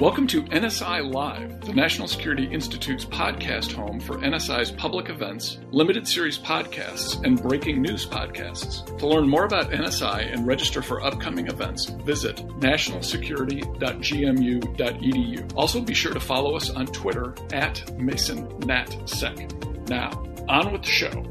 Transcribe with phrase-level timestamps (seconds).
[0.00, 6.08] Welcome to NSI Live, the National Security Institute's podcast home for NSI's public events, limited
[6.08, 8.84] series podcasts, and breaking news podcasts.
[8.98, 15.52] To learn more about NSI and register for upcoming events, visit nationalsecurity.gmu.edu.
[15.54, 19.88] Also, be sure to follow us on Twitter at MasonNatSec.
[19.88, 20.10] Now,
[20.48, 21.24] on with the show.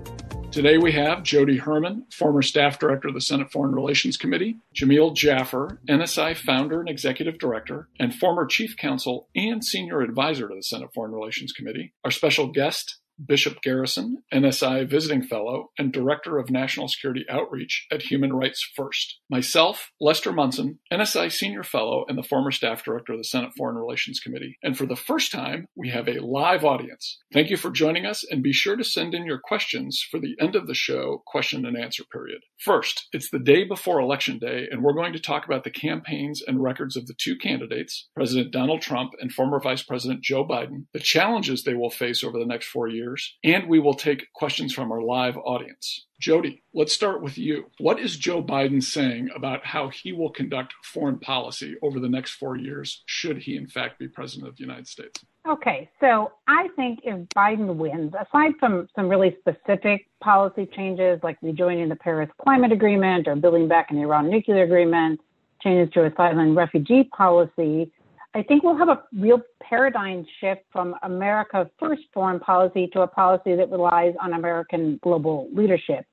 [0.53, 5.15] Today we have Jody Herman, former staff director of the Senate Foreign Relations Committee, Jamil
[5.15, 10.61] Jaffer, NSI founder and executive director, and former chief counsel and senior advisor to the
[10.61, 11.95] Senate Foreign Relations Committee.
[12.05, 18.03] Our special guest, Bishop Garrison, NSI Visiting Fellow and Director of National Security Outreach at
[18.03, 19.19] Human Rights First.
[19.29, 23.77] Myself, Lester Munson, NSI Senior Fellow and the former Staff Director of the Senate Foreign
[23.77, 24.57] Relations Committee.
[24.63, 27.19] And for the first time, we have a live audience.
[27.31, 30.35] Thank you for joining us and be sure to send in your questions for the
[30.39, 32.41] end of the show question and answer period.
[32.59, 36.41] First, it's the day before Election Day, and we're going to talk about the campaigns
[36.45, 40.85] and records of the two candidates, President Donald Trump and former Vice President Joe Biden,
[40.93, 44.31] the challenges they will face over the next four years years, and we will take
[44.33, 46.05] questions from our live audience.
[46.19, 47.65] Jody, let's start with you.
[47.79, 52.31] What is Joe Biden saying about how he will conduct foreign policy over the next
[52.35, 55.19] four years, should he in fact be president of the United States?
[55.45, 61.37] Okay, so I think if Biden wins, aside from some really specific policy changes like
[61.41, 65.19] rejoining the Paris Climate Agreement or building back an Iran nuclear agreement,
[65.61, 67.91] changes to asylum and refugee policy,
[68.35, 73.07] I think we'll have a real paradigm shift from America first foreign policy to a
[73.07, 76.05] policy that relies on American global leadership.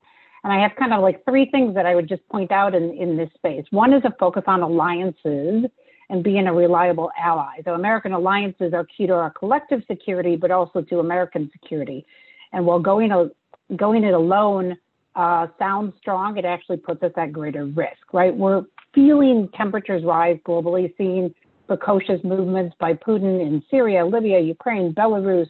[0.43, 2.93] And I have kind of like three things that I would just point out in,
[2.93, 3.65] in this space.
[3.71, 5.65] One is a focus on alliances
[6.09, 7.61] and being a reliable ally.
[7.63, 12.05] So American alliances are key to our collective security, but also to American security.
[12.53, 13.29] And while going, a,
[13.75, 14.77] going it alone
[15.15, 18.35] uh, sounds strong, it actually puts us at greater risk, right?
[18.35, 21.33] We're feeling temperatures rise globally, seeing
[21.71, 25.49] precocious movements by Putin in Syria, Libya, Ukraine, Belarus,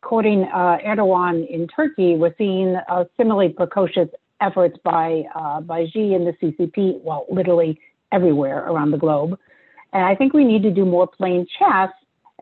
[0.00, 4.08] quoting uh, Erdogan in Turkey, we're seeing uh, similarly precocious
[4.40, 7.78] efforts by uh, by Xi and the CCP, well, literally
[8.10, 9.38] everywhere around the globe.
[9.92, 11.90] And I think we need to do more plain chess,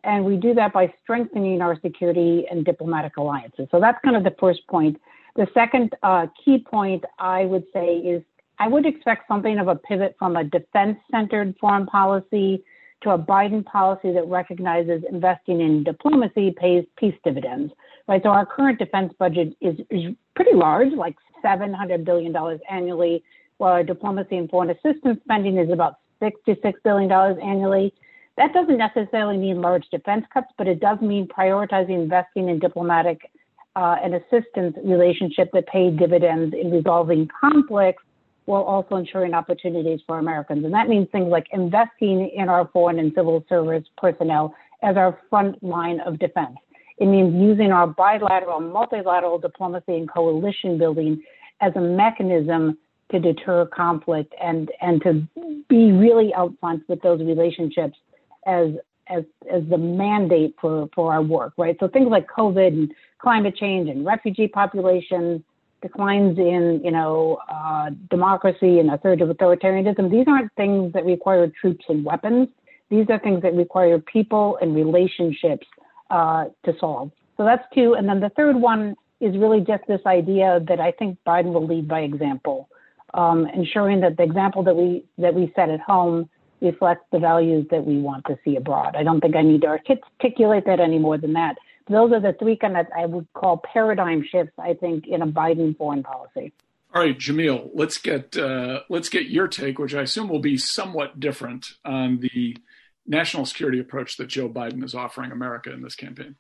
[0.05, 3.67] and we do that by strengthening our security and diplomatic alliances.
[3.73, 5.01] So that's kind of the first point.
[5.35, 8.23] The second uh, key point I would say is
[8.61, 12.63] I would expect something of a pivot from a defense-centered foreign policy
[13.03, 17.73] to a Biden policy that recognizes investing in diplomacy pays peace dividends,
[18.09, 18.23] right?
[18.23, 22.35] So our current defense budget is, is pretty large, like $700 billion
[22.71, 23.23] annually,
[23.59, 27.93] while our diplomacy and foreign assistance spending is about $66 billion annually.
[28.37, 33.31] That doesn't necessarily mean large defense cuts, but it does mean prioritizing investing in diplomatic
[33.77, 38.03] uh, and assistance relationships that pay dividends in resolving conflicts
[38.45, 40.65] while also ensuring opportunities for Americans.
[40.65, 45.19] And that means things like investing in our foreign and civil service personnel as our
[45.31, 46.57] front line of defense.
[46.99, 51.23] It means using our bilateral, multilateral diplomacy and coalition building
[51.61, 52.79] as a mechanism
[53.11, 55.27] to deter conflict and, and to
[55.69, 57.97] be really out front with those relationships
[58.47, 58.71] as
[59.09, 61.77] as as the mandate for for our work, right?
[61.81, 65.43] So things like COVID and climate change and refugee populations,
[65.83, 71.05] declines in, you know, uh, democracy and a surge of authoritarianism, these aren't things that
[71.05, 72.49] require troops and weapons.
[72.89, 75.67] These are things that require people and relationships
[76.11, 77.11] uh, to solve.
[77.37, 77.95] So that's two.
[77.95, 81.67] And then the third one is really just this idea that I think Biden will
[81.67, 82.69] lead by example,
[83.15, 86.29] um, ensuring that the example that we that we set at home
[86.61, 88.95] reflects the values that we want to see abroad.
[88.97, 91.57] I don't think I need to articulate that any more than that
[91.89, 94.55] those are the three kind of I would call paradigm shifts.
[94.59, 96.53] I think in a Biden foreign policy.
[96.95, 100.59] All right, Jamil, let's get uh, let's get your take, which I assume will be
[100.59, 102.57] somewhat different on the
[103.07, 106.37] national security approach that Joe Biden is offering America in this campaign.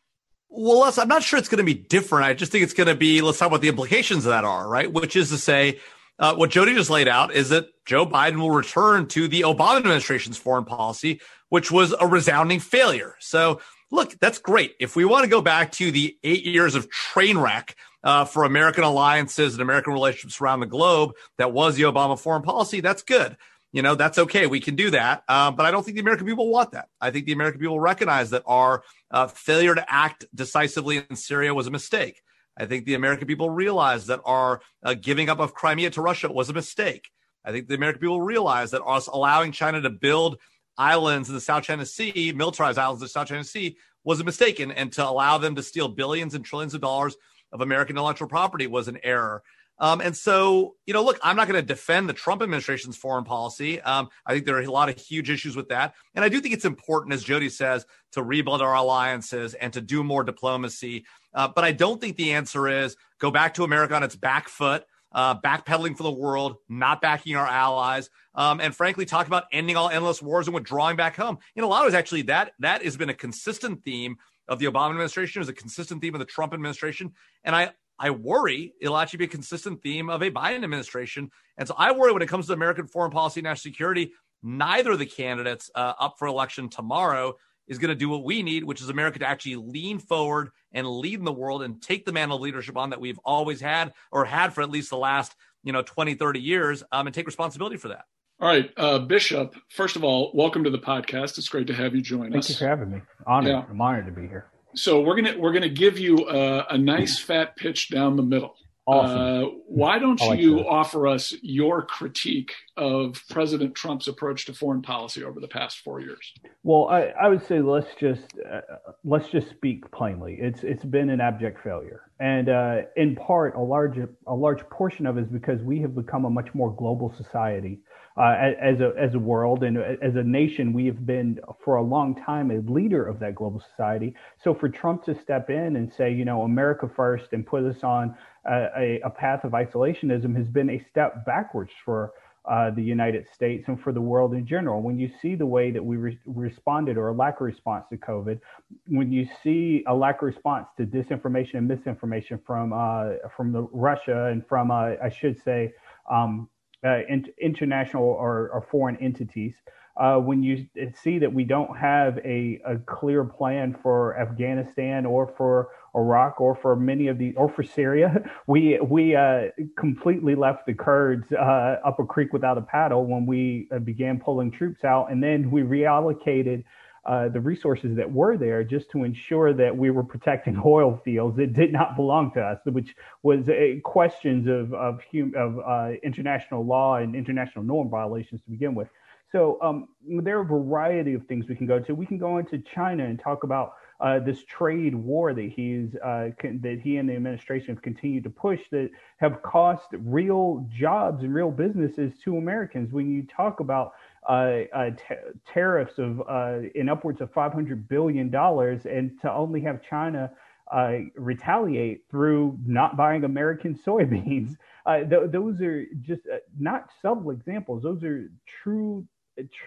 [0.50, 2.26] Well, Les, I'm not sure it's going to be different.
[2.26, 3.22] I just think it's going to be.
[3.22, 5.80] Let's talk about the implications of that are right, which is to say.
[6.18, 9.78] Uh, what Jody just laid out is that Joe Biden will return to the Obama
[9.78, 13.16] administration's foreign policy, which was a resounding failure.
[13.18, 13.60] So
[13.92, 14.74] look, that's great.
[14.80, 18.44] If we want to go back to the eight years of train wreck uh, for
[18.44, 23.02] American alliances and American relationships around the globe that was the Obama foreign policy, that's
[23.02, 23.36] good.
[23.70, 24.46] You know, that's okay.
[24.46, 25.22] We can do that.
[25.28, 26.88] Uh, but I don't think the American people want that.
[27.00, 31.54] I think the American people recognize that our uh, failure to act decisively in Syria
[31.54, 32.20] was a mistake.
[32.56, 36.30] I think the American people realize that our uh, giving up of Crimea to Russia
[36.30, 37.08] was a mistake.
[37.44, 40.38] I think the American people realize that us allowing China to build
[40.78, 44.24] islands in the South China Sea, militarized islands in the South China Sea, was a
[44.24, 44.60] mistake.
[44.60, 47.16] And, and to allow them to steal billions and trillions of dollars
[47.52, 49.42] of American intellectual property was an error.
[49.78, 53.24] Um, and so, you know, look, I'm not going to defend the Trump administration's foreign
[53.24, 53.80] policy.
[53.80, 55.94] Um, I think there are a lot of huge issues with that.
[56.14, 59.80] And I do think it's important, as Jody says, to rebuild our alliances and to
[59.80, 61.04] do more diplomacy.
[61.34, 64.48] Uh, but I don't think the answer is go back to America on its back
[64.48, 64.84] foot,
[65.14, 69.76] uh, backpedaling for the world, not backing our allies, um, and frankly, talk about ending
[69.76, 71.38] all endless wars and withdrawing back home.
[71.56, 74.16] In a lot of ways, actually, that that has been a consistent theme
[74.48, 77.12] of the Obama administration, is a consistent theme of the Trump administration,
[77.44, 81.30] and I I worry it'll actually be a consistent theme of a Biden administration.
[81.56, 84.12] And so I worry when it comes to American foreign policy and national security,
[84.42, 87.36] neither of the candidates uh, up for election tomorrow
[87.68, 90.86] is going to do what we need, which is America to actually lean forward and
[90.86, 93.92] lead in the world and take the mantle of leadership on that we've always had
[94.10, 97.26] or had for at least the last, you know, 20, 30 years um, and take
[97.26, 98.04] responsibility for that.
[98.40, 99.54] All right, uh, Bishop.
[99.68, 101.38] First of all, welcome to the podcast.
[101.38, 102.48] It's great to have you join Thank us.
[102.48, 103.00] Thank you for having me.
[103.24, 103.52] Honored.
[103.52, 103.64] Yeah.
[103.70, 104.46] I'm honored to be here.
[104.74, 108.56] So we're gonna we're gonna give you a, a nice fat pitch down the middle.
[108.84, 109.18] Awesome.
[109.18, 110.66] Uh, why don't like you that.
[110.66, 116.00] offer us your critique of President Trump's approach to foreign policy over the past four
[116.00, 116.32] years?
[116.64, 118.60] Well, I, I would say let's just uh,
[119.04, 120.36] let's just speak plainly.
[120.40, 125.06] It's it's been an abject failure, and uh, in part, a large a large portion
[125.06, 127.78] of it is because we have become a much more global society
[128.16, 131.82] uh, as a as a world and as a nation, we have been for a
[131.82, 134.14] long time a leader of that global society.
[134.42, 137.82] So for Trump to step in and say, you know, America first and put us
[137.82, 138.14] on
[138.46, 142.12] a, a path of isolationism has been a step backwards for
[142.44, 144.82] uh, the United States and for the world in general.
[144.82, 147.96] When you see the way that we re- responded or a lack of response to
[147.96, 148.40] COVID,
[148.88, 153.62] when you see a lack of response to disinformation and misinformation from uh, from the
[153.72, 155.72] Russia and from uh, I should say
[156.10, 156.48] um,
[156.84, 159.54] uh, in, international or, or, foreign entities.
[159.96, 160.66] Uh, when you
[161.00, 166.54] see that we don't have a, a, clear plan for Afghanistan or for Iraq or
[166.54, 171.76] for many of the or for Syria, we we uh, completely left the Kurds uh,
[171.84, 175.50] up a creek without a paddle when we uh, began pulling troops out, and then
[175.50, 176.64] we reallocated
[177.04, 181.36] uh, the resources that were there just to ensure that we were protecting oil fields
[181.36, 185.92] that did not belong to us, which was a, questions of of, hum, of uh,
[186.02, 188.88] international law and international norm violations to begin with.
[189.32, 191.94] So um, there are a variety of things we can go to.
[191.94, 196.30] We can go into China and talk about uh, this trade war that he's uh,
[196.40, 201.22] con- that he and the administration have continued to push that have cost real jobs
[201.22, 202.92] and real businesses to Americans.
[202.92, 203.92] When you talk about
[204.28, 205.14] uh, uh, t-
[205.46, 210.32] tariffs of uh, in upwards of 500 billion dollars, and to only have China
[210.72, 214.56] uh, retaliate through not buying American soybeans.
[214.84, 217.84] Uh, th- those are just uh, not subtle examples.
[217.84, 218.30] Those are
[218.64, 219.06] true,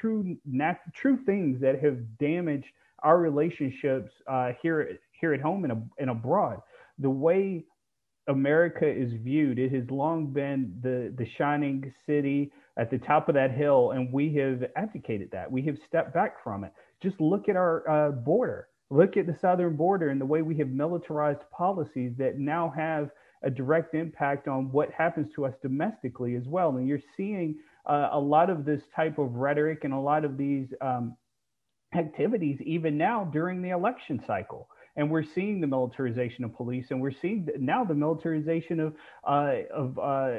[0.02, 0.38] true,
[0.94, 2.68] true things that have damaged
[3.04, 4.12] our relationships
[4.62, 6.62] here here at home and, and abroad.
[7.00, 7.66] The way
[8.28, 13.36] America is viewed, it has long been the the shining city at the top of
[13.36, 15.52] that hill, and we have advocated that.
[15.52, 16.74] We have stepped back from it.
[17.02, 18.68] Just look at our uh, border.
[18.90, 23.10] Look at the southern border and the way we have militarized policies that now have
[23.44, 26.78] a direct impact on what happens to us domestically as well.
[26.78, 30.38] And you're seeing uh, a lot of this type of rhetoric and a lot of
[30.38, 31.16] these um,
[31.98, 37.02] activities even now during the election cycle and we're seeing the militarization of police, and
[37.02, 38.94] we're seeing now the militarization of
[39.26, 40.38] uh, of uh,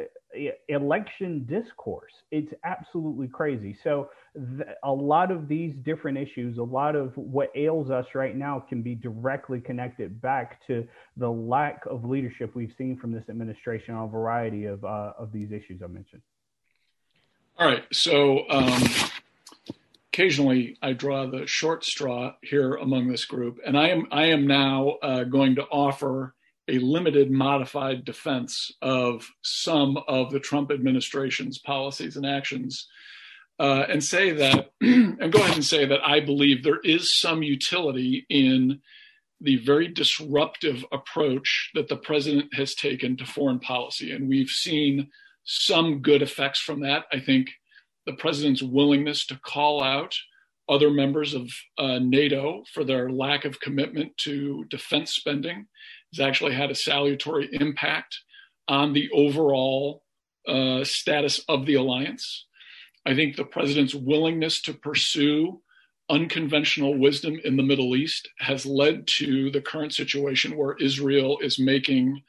[0.69, 2.13] election discourse.
[2.31, 3.77] It's absolutely crazy.
[3.85, 8.35] So th- a lot of these different issues, a lot of what ails us right
[8.35, 10.87] now, can be directly connected back to
[11.17, 15.33] the lack of leadership we've seen from this administration on a variety of uh, of
[15.33, 16.23] these issues I mentioned.
[17.59, 18.49] All right, so.
[18.49, 18.83] Um
[20.17, 24.47] occasionally I draw the short straw here among this group, and I am I am
[24.47, 26.35] now uh, going to offer
[26.69, 32.89] a limited modified defense of some of the Trump administration's policies and actions,
[33.59, 37.43] uh, and say that and go ahead and say that I believe there is some
[37.43, 38.81] utility in
[39.43, 45.11] the very disruptive approach that the president has taken to foreign policy, and we've seen
[45.45, 47.05] some good effects from that.
[47.13, 47.51] I think
[48.07, 50.15] the president's willingness to call out
[50.69, 51.49] other members of
[51.79, 55.67] uh, NATO for their lack of commitment to defense spending
[56.13, 58.19] has actually had a salutary impact
[58.69, 60.03] on the overall
[60.49, 62.47] uh, status of the alliance.
[63.05, 65.61] I think the president's willingness to pursue
[66.09, 71.59] unconventional wisdom in the Middle East has led to the current situation where Israel is
[71.59, 72.23] making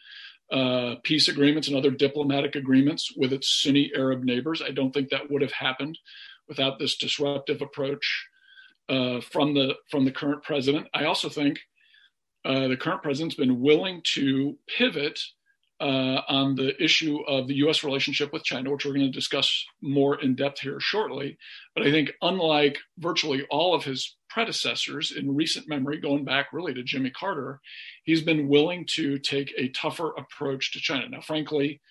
[0.51, 4.61] uh, peace agreements and other diplomatic agreements with its Sunni Arab neighbors.
[4.61, 5.97] I don't think that would have happened
[6.47, 8.27] without this disruptive approach
[8.89, 10.87] uh, from the from the current president.
[10.93, 11.59] I also think
[12.45, 15.19] uh, the current president's been willing to pivot
[15.79, 17.83] uh, on the issue of the U.S.
[17.83, 21.37] relationship with China, which we're going to discuss more in depth here shortly.
[21.75, 26.73] But I think, unlike virtually all of his predecessors in recent memory, going back really
[26.73, 27.59] to Jimmy Carter,
[28.03, 31.09] he's been willing to take a tougher approach to China.
[31.09, 31.81] Now, frankly,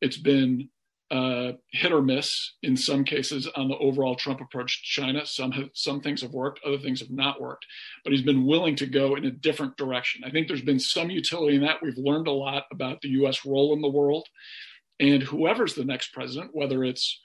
[0.00, 0.68] it's been
[1.10, 5.26] uh, hit or miss in some cases on the overall Trump approach to China.
[5.26, 7.66] Some have, some things have worked, other things have not worked.
[8.02, 10.24] But he's been willing to go in a different direction.
[10.24, 11.82] I think there's been some utility in that.
[11.82, 13.44] We've learned a lot about the U.S.
[13.44, 14.26] role in the world,
[14.98, 17.20] and whoever's the next president, whether it's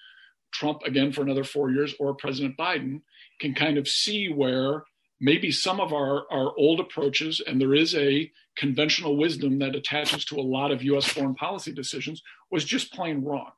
[0.52, 3.02] Trump again for another four years or President Biden,
[3.40, 4.84] can kind of see where
[5.22, 10.26] maybe some of our, our old approaches, and there is a conventional wisdom that attaches
[10.26, 12.22] to a lot of US foreign policy decisions,
[12.52, 13.52] was just plain wrong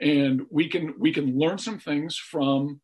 [0.00, 2.80] and we can we can learn some things from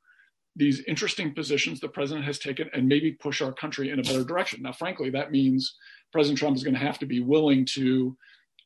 [0.54, 4.24] these interesting positions the president has taken and maybe push our country in a better
[4.24, 4.62] direction.
[4.62, 5.76] Now, frankly, that means
[6.12, 8.16] President Trump is going to have to be willing to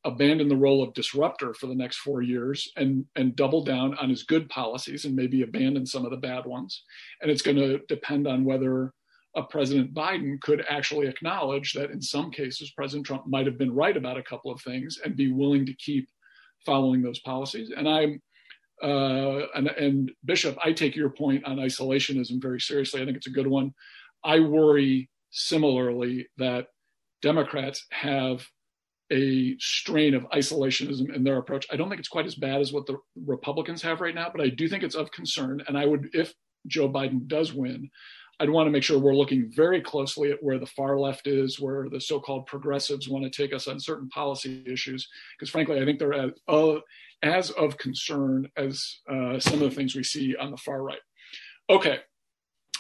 [0.05, 4.09] abandon the role of disruptor for the next four years and and double down on
[4.09, 6.85] his good policies and maybe abandon some of the bad ones.
[7.21, 8.93] And it's going to depend on whether
[9.37, 13.75] a President Biden could actually acknowledge that in some cases President Trump might have been
[13.75, 16.09] right about a couple of things and be willing to keep
[16.65, 17.71] following those policies.
[17.77, 18.21] And I'm
[18.83, 23.03] uh, and, and, Bishop, I take your point on isolationism very seriously.
[23.03, 23.75] I think it's a good one.
[24.25, 26.69] I worry similarly that
[27.23, 28.47] Democrats have
[29.13, 31.67] a strain of isolationism in their approach.
[31.71, 34.41] I don't think it's quite as bad as what the Republicans have right now, but
[34.41, 35.63] I do think it's of concern.
[35.67, 36.33] And I would, if
[36.67, 37.91] Joe Biden does win,
[38.39, 41.61] I'd want to make sure we're looking very closely at where the far left is,
[41.61, 45.07] where the so-called progressives want to take us on certain policy issues,
[45.39, 46.77] because frankly, I think they're at, uh,
[47.23, 51.01] as of concern as uh, some of the things we see on the far right.
[51.69, 52.01] Okay,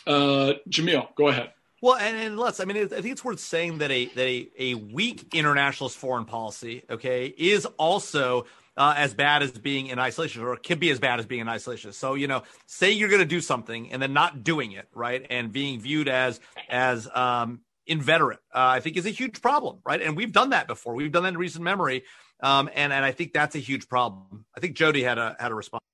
[0.07, 1.53] uh, Jamil, go ahead.
[1.83, 4.49] Well, and, and let's, I mean, I think it's worth saying that a that a,
[4.59, 8.45] a weak internationalist foreign policy, okay, is also
[8.77, 11.41] uh, as bad as being in isolation, or it can be as bad as being
[11.41, 11.93] in isolation.
[11.93, 15.27] So, you know, say you're going to do something and then not doing it, right,
[15.31, 20.03] and being viewed as as um, inveterate, uh, I think is a huge problem, right?
[20.03, 20.95] And we've done that before.
[20.95, 22.05] We've done that in recent memory,
[22.43, 24.45] um, and and I think that's a huge problem.
[24.57, 25.85] I think Jody had a had a response.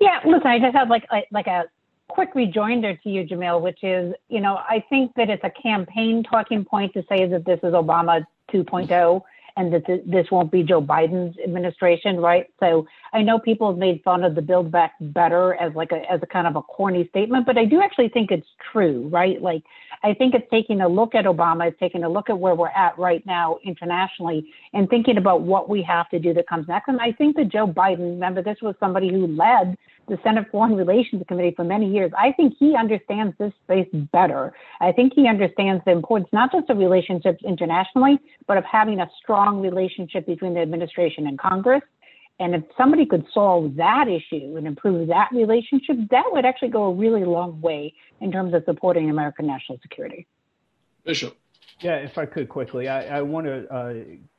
[0.00, 1.64] Yeah, listen, I just have like a, like a
[2.08, 6.22] quick rejoinder to you, Jamil, which is, you know, I think that it's a campaign
[6.22, 9.22] talking point to say that this is Obama 2.0
[9.56, 12.46] and that this won't be Joe Biden's administration, right?
[12.58, 16.10] So I know people have made fun of the Build Back Better as like a
[16.10, 19.40] as a kind of a corny statement, but I do actually think it's true, right?
[19.40, 19.62] Like
[20.02, 22.68] I think it's taking a look at Obama, it's taking a look at where we're
[22.68, 26.88] at right now internationally, and thinking about what we have to do that comes next.
[26.88, 29.76] And I think that Joe Biden, remember, this was somebody who led
[30.08, 32.12] the Senate Foreign Relations Committee for many years.
[32.18, 34.52] I think he understands this space better.
[34.80, 39.10] I think he understands the importance not just of relationships internationally, but of having a
[39.22, 41.82] strong relationship between the administration and Congress.
[42.40, 46.84] And if somebody could solve that issue and improve that relationship, that would actually go
[46.84, 50.26] a really long way in terms of supporting American national security.
[51.04, 51.36] Bishop.
[51.80, 53.94] Yeah, if I could quickly, I, I want to uh,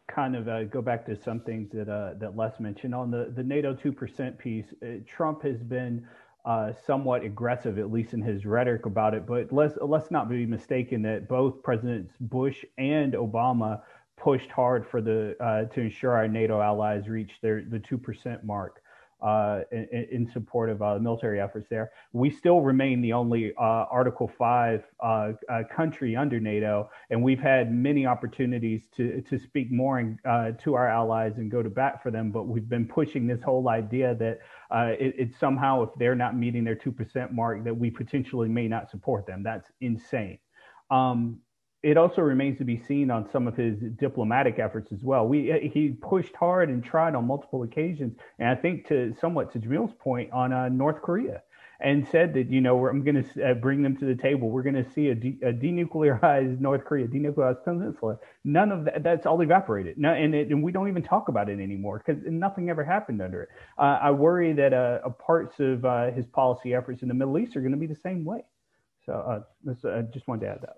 [0.08, 3.32] kind of uh, go back to some things that uh, that Les mentioned on the
[3.36, 4.74] the NATO two percent piece.
[4.84, 6.08] Uh, Trump has been
[6.46, 9.26] uh, somewhat aggressive, at least in his rhetoric about it.
[9.26, 13.82] But let's let's not be mistaken that both Presidents Bush and Obama
[14.18, 18.44] pushed hard for the uh, to ensure our NATO allies reach their the two percent
[18.44, 18.82] mark
[19.22, 21.92] uh, in, in, support of uh, military efforts there.
[22.14, 25.32] We still remain the only uh, Article 5 uh, uh,
[25.74, 30.76] country under NATO, and we've had many opportunities to, to speak more in, uh, to
[30.76, 34.16] our allies and go to bat for them, but we've been pushing this whole idea
[34.16, 34.40] that
[35.00, 38.92] it, it, somehow, if they're not meeting their 2% mark, that we potentially may not
[38.92, 39.44] support them.
[39.44, 40.40] That's insane.
[40.92, 41.40] Um,
[41.86, 45.28] it also remains to be seen on some of his diplomatic efforts as well.
[45.28, 49.60] We he pushed hard and tried on multiple occasions, and I think to somewhat to
[49.60, 51.44] Jamil's point on uh, North Korea,
[51.80, 54.50] and said that you know I'm going to uh, bring them to the table.
[54.50, 58.18] We're going to see a, de- a, denuclearized North Korea, denuclearized peninsula.
[58.44, 59.04] None of that.
[59.04, 60.00] That's all evaporated.
[60.00, 63.22] No, and, it, and we don't even talk about it anymore because nothing ever happened
[63.22, 63.50] under it.
[63.78, 67.56] Uh, I worry that uh, parts of uh, his policy efforts in the Middle East
[67.56, 68.44] are going to be the same way.
[69.06, 70.78] So uh, I just wanted to add that.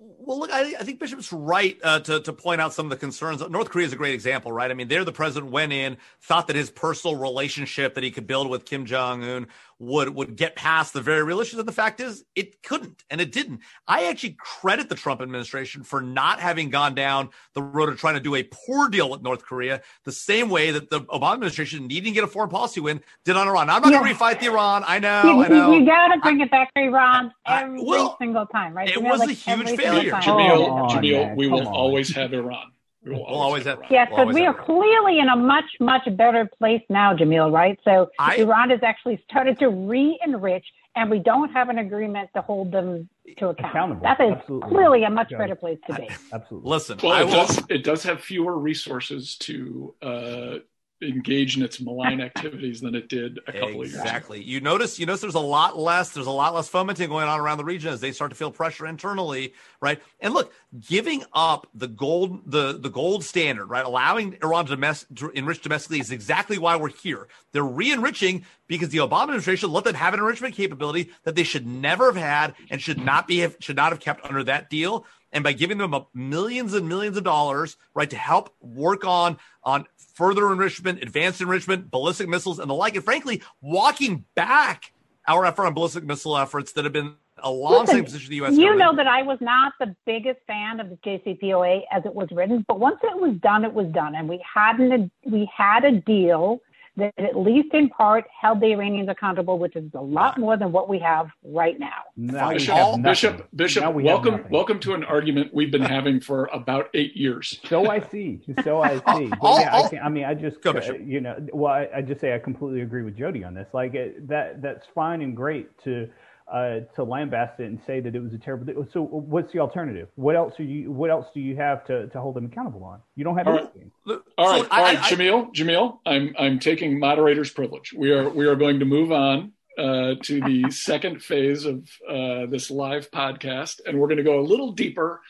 [0.00, 2.96] Well, look, I, I, think Bishop's right uh, to, to point out some of the
[2.96, 3.42] concerns.
[3.48, 4.70] North Korea is a great example, right?
[4.70, 8.24] I mean, there the president went in, thought that his personal relationship that he could
[8.24, 11.58] build with Kim Jong Un would would get past the very real issues.
[11.58, 13.60] And the fact is, it couldn't, and it didn't.
[13.86, 18.14] I actually credit the Trump administration for not having gone down the road of trying
[18.14, 21.86] to do a poor deal with North Korea, the same way that the Obama administration,
[21.86, 23.70] needing to get a foreign policy win, did on Iran.
[23.70, 24.00] I'm not yeah.
[24.00, 24.84] going to refight the Iran.
[24.86, 25.22] I know.
[25.24, 25.72] You, I know.
[25.72, 28.88] You got to bring I, it back to Iran every I, well, single time, right?
[28.88, 30.12] it you know, was like a huge failure.
[30.12, 32.72] Jamil, oh, Jamil, we will man, always have Iran.
[33.10, 33.80] We'll, we'll always have.
[33.90, 37.78] Yes, because we'll we are clearly in a much, much better place now, Jamil, right?
[37.84, 40.64] So I- Iran has actually started to re enrich,
[40.96, 43.70] and we don't have an agreement to hold them to account.
[43.70, 44.02] Accountable.
[44.02, 44.68] That is Absolutely.
[44.70, 45.38] clearly a much Yeah.
[45.38, 46.08] better place to be.
[46.32, 46.70] Absolutely.
[46.70, 47.32] Listen, Well, I it will.
[47.32, 50.54] does, it does have fewer resources to uh,
[51.00, 54.02] engage in its malign activities than it did a couple of years ago.
[54.02, 54.42] Exactly.
[54.42, 57.38] You notice you notice there's a lot less there's a lot less fomenting going on
[57.38, 60.00] around the region as they start to feel pressure internally, right?
[60.20, 60.52] And look,
[60.88, 63.84] giving up the gold the the gold standard, right?
[63.84, 67.28] Allowing Iran to, domest, to enrich domestically is exactly why we're here.
[67.52, 71.66] They're re-enriching because the Obama administration let them have an enrichment capability that they should
[71.66, 75.06] never have had and should not be have, should not have kept under that deal.
[75.32, 79.38] And by giving them up millions and millions of dollars, right, to help work on
[79.62, 84.92] on further enrichment, advanced enrichment, ballistic missiles, and the like, and frankly, walking back
[85.26, 88.36] our effort on ballistic missile efforts that have been a long-standing Listen, position of the
[88.36, 88.52] U.S.
[88.52, 88.78] You government.
[88.78, 92.64] know that I was not the biggest fan of the JCPOA as it was written,
[92.66, 95.92] but once it was done, it was done, and we had an, we had a
[95.92, 96.60] deal
[96.98, 100.72] that at least in part held the Iranians accountable, which is a lot more than
[100.72, 102.02] what we have right now.
[102.16, 103.02] Now we Bishop, have.
[103.02, 107.16] Bishop, Bishop, Now we welcome, welcome to an argument we've been having for about eight
[107.16, 107.60] years.
[107.68, 108.40] So I see.
[108.64, 109.26] So I see.
[109.28, 111.88] But I'll- yeah, I, can, I mean, I just, Go, uh, you know, well, I,
[111.96, 113.68] I just say I completely agree with Jody on this.
[113.72, 116.08] Like it, that, that's fine and great to,
[116.52, 118.86] uh, to lambast it and say that it was a terrible.
[118.92, 120.08] So what's the alternative?
[120.14, 120.90] What else are you?
[120.90, 123.00] What else do you have to, to hold them accountable on?
[123.16, 123.62] You don't have All right.
[123.74, 123.90] anything.
[124.06, 127.50] Look, All so right, I- all right, I- I- Jamil, Jamil, I'm I'm taking moderator's
[127.50, 127.92] privilege.
[127.96, 132.46] We are we are going to move on uh, to the second phase of uh,
[132.46, 135.20] this live podcast, and we're going to go a little deeper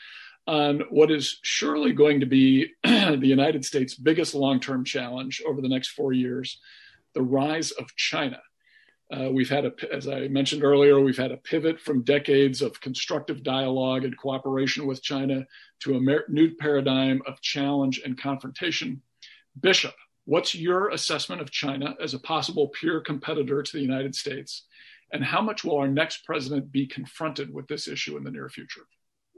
[0.47, 5.69] on what is surely going to be the United States' biggest long-term challenge over the
[5.69, 6.59] next four years:
[7.13, 8.39] the rise of China.
[9.11, 12.79] Uh, we've had a, as I mentioned earlier, we've had a pivot from decades of
[12.79, 15.47] constructive dialogue and cooperation with China
[15.79, 19.01] to a mer- new paradigm of challenge and confrontation.
[19.59, 24.65] Bishop, what's your assessment of China as a possible peer competitor to the United States?
[25.11, 28.47] And how much will our next president be confronted with this issue in the near
[28.47, 28.81] future?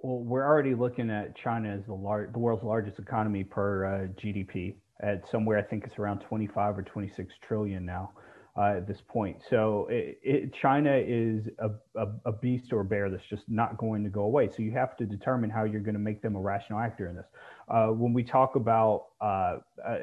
[0.04, 4.08] Well, we're already looking at China as the, lar- the world's largest economy per uh,
[4.22, 8.12] GDP at somewhere I think it's around 25 or 26 trillion now
[8.58, 9.38] uh, at this point.
[9.50, 13.78] So it, it, China is a, a, a beast or a bear that's just not
[13.78, 14.50] going to go away.
[14.50, 17.16] So you have to determine how you're going to make them a rational actor in
[17.16, 17.28] this.
[17.70, 19.98] Uh, when we talk about uh, uh,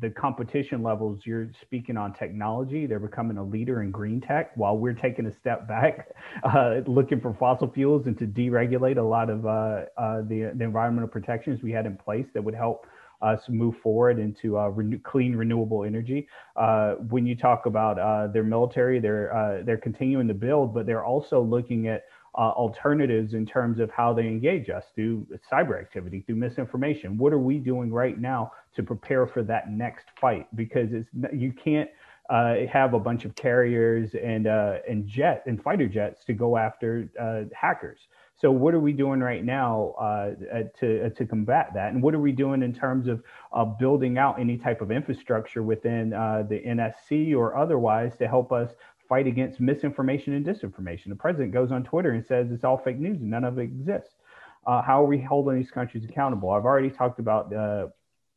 [0.00, 2.86] the competition levels, you're speaking on technology.
[2.86, 6.08] They're becoming a leader in green tech while we're taking a step back,
[6.44, 9.84] uh, looking for fossil fuels and to deregulate a lot of uh,
[10.22, 12.86] the, the environmental protections we had in place that would help
[13.22, 14.70] us move forward into uh,
[15.02, 16.28] clean, renewable energy.
[16.56, 21.04] Uh, when you talk about uh, their military, they're they're continuing to build, but they're
[21.04, 22.04] also looking at
[22.36, 27.18] uh, alternatives in terms of how they engage us through cyber activity, through misinformation.
[27.18, 30.46] What are we doing right now to prepare for that next fight?
[30.54, 31.90] Because it's you can't
[32.30, 36.56] uh, have a bunch of carriers and uh, and jet and fighter jets to go
[36.56, 37.08] after
[37.52, 37.98] hackers.
[38.40, 40.30] So what are we doing right now uh,
[40.78, 41.92] to uh, to combat that?
[41.92, 43.22] And what are we doing in terms of
[43.52, 48.50] uh, building out any type of infrastructure within uh, the NSC or otherwise to help
[48.50, 48.70] us
[49.10, 51.10] fight against misinformation and disinformation?
[51.10, 53.64] The president goes on Twitter and says it's all fake news and none of it
[53.64, 54.14] exists.
[54.66, 56.50] Uh, how are we holding these countries accountable?
[56.50, 57.88] I've already talked about uh,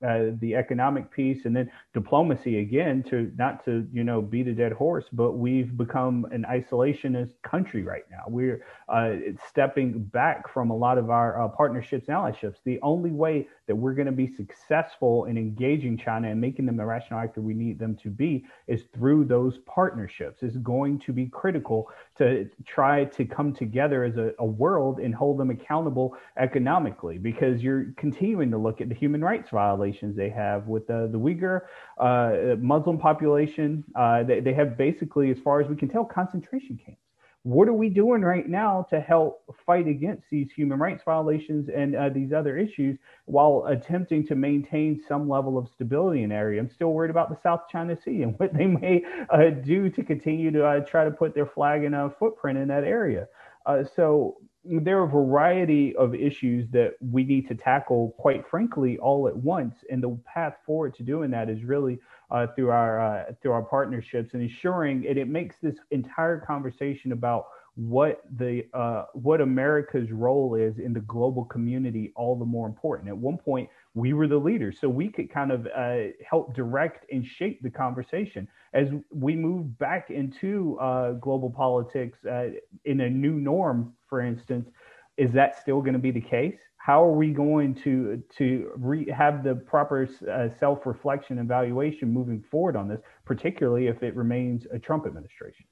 [0.03, 4.53] uh, the economic piece and then diplomacy again to not to you know beat a
[4.53, 9.15] dead horse but we've become an isolationist country right now we're uh,
[9.49, 13.75] stepping back from a lot of our uh, partnerships and allyships the only way that
[13.75, 17.53] we're going to be successful in engaging china and making them the rational actor we
[17.53, 23.03] need them to be is through those partnerships it's going to be critical to try
[23.05, 28.51] to come together as a, a world and hold them accountable economically because you're continuing
[28.51, 31.61] to look at the human rights violations they have with the, the Uyghur
[31.99, 33.83] uh, Muslim population.
[33.95, 37.02] Uh, they, they have basically, as far as we can tell, concentration camps.
[37.43, 41.93] What are we doing right now to help fight against these human rights violations and
[41.93, 46.61] uh, these other issues while attempting to maintain some level of stability in the area?
[46.61, 50.03] I'm still worried about the South China Sea and what they may uh, do to
[50.03, 53.27] continue to uh, try to put their flag and a footprint in that area.
[53.65, 58.97] Uh, so there are a variety of issues that we need to tackle, quite frankly,
[58.99, 59.75] all at once.
[59.89, 61.99] And the path forward to doing that is really
[62.33, 67.11] uh, through our uh, through our partnerships and ensuring it, it makes this entire conversation
[67.11, 72.67] about what the uh, what America's role is in the global community all the more
[72.67, 73.09] important.
[73.09, 77.05] At one point, we were the leaders, so we could kind of uh, help direct
[77.11, 82.49] and shape the conversation as we move back into uh, global politics uh,
[82.85, 83.93] in a new norm.
[84.07, 84.69] For instance,
[85.17, 86.55] is that still going to be the case?
[86.77, 92.11] How are we going to to re- have the proper uh, self reflection and evaluation
[92.11, 95.65] moving forward on this, particularly if it remains a Trump administration?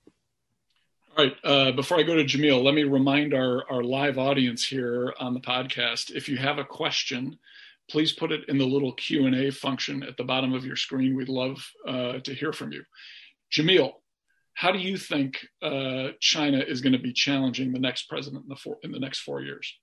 [1.17, 1.35] All right.
[1.43, 5.33] Uh, before I go to Jamil, let me remind our, our live audience here on
[5.33, 7.37] the podcast, if you have a question,
[7.89, 11.17] please put it in the little Q&A function at the bottom of your screen.
[11.17, 12.83] We'd love uh, to hear from you.
[13.51, 13.91] Jamil,
[14.53, 18.49] how do you think uh, China is going to be challenging the next president in
[18.49, 19.77] the, four, in the next four years?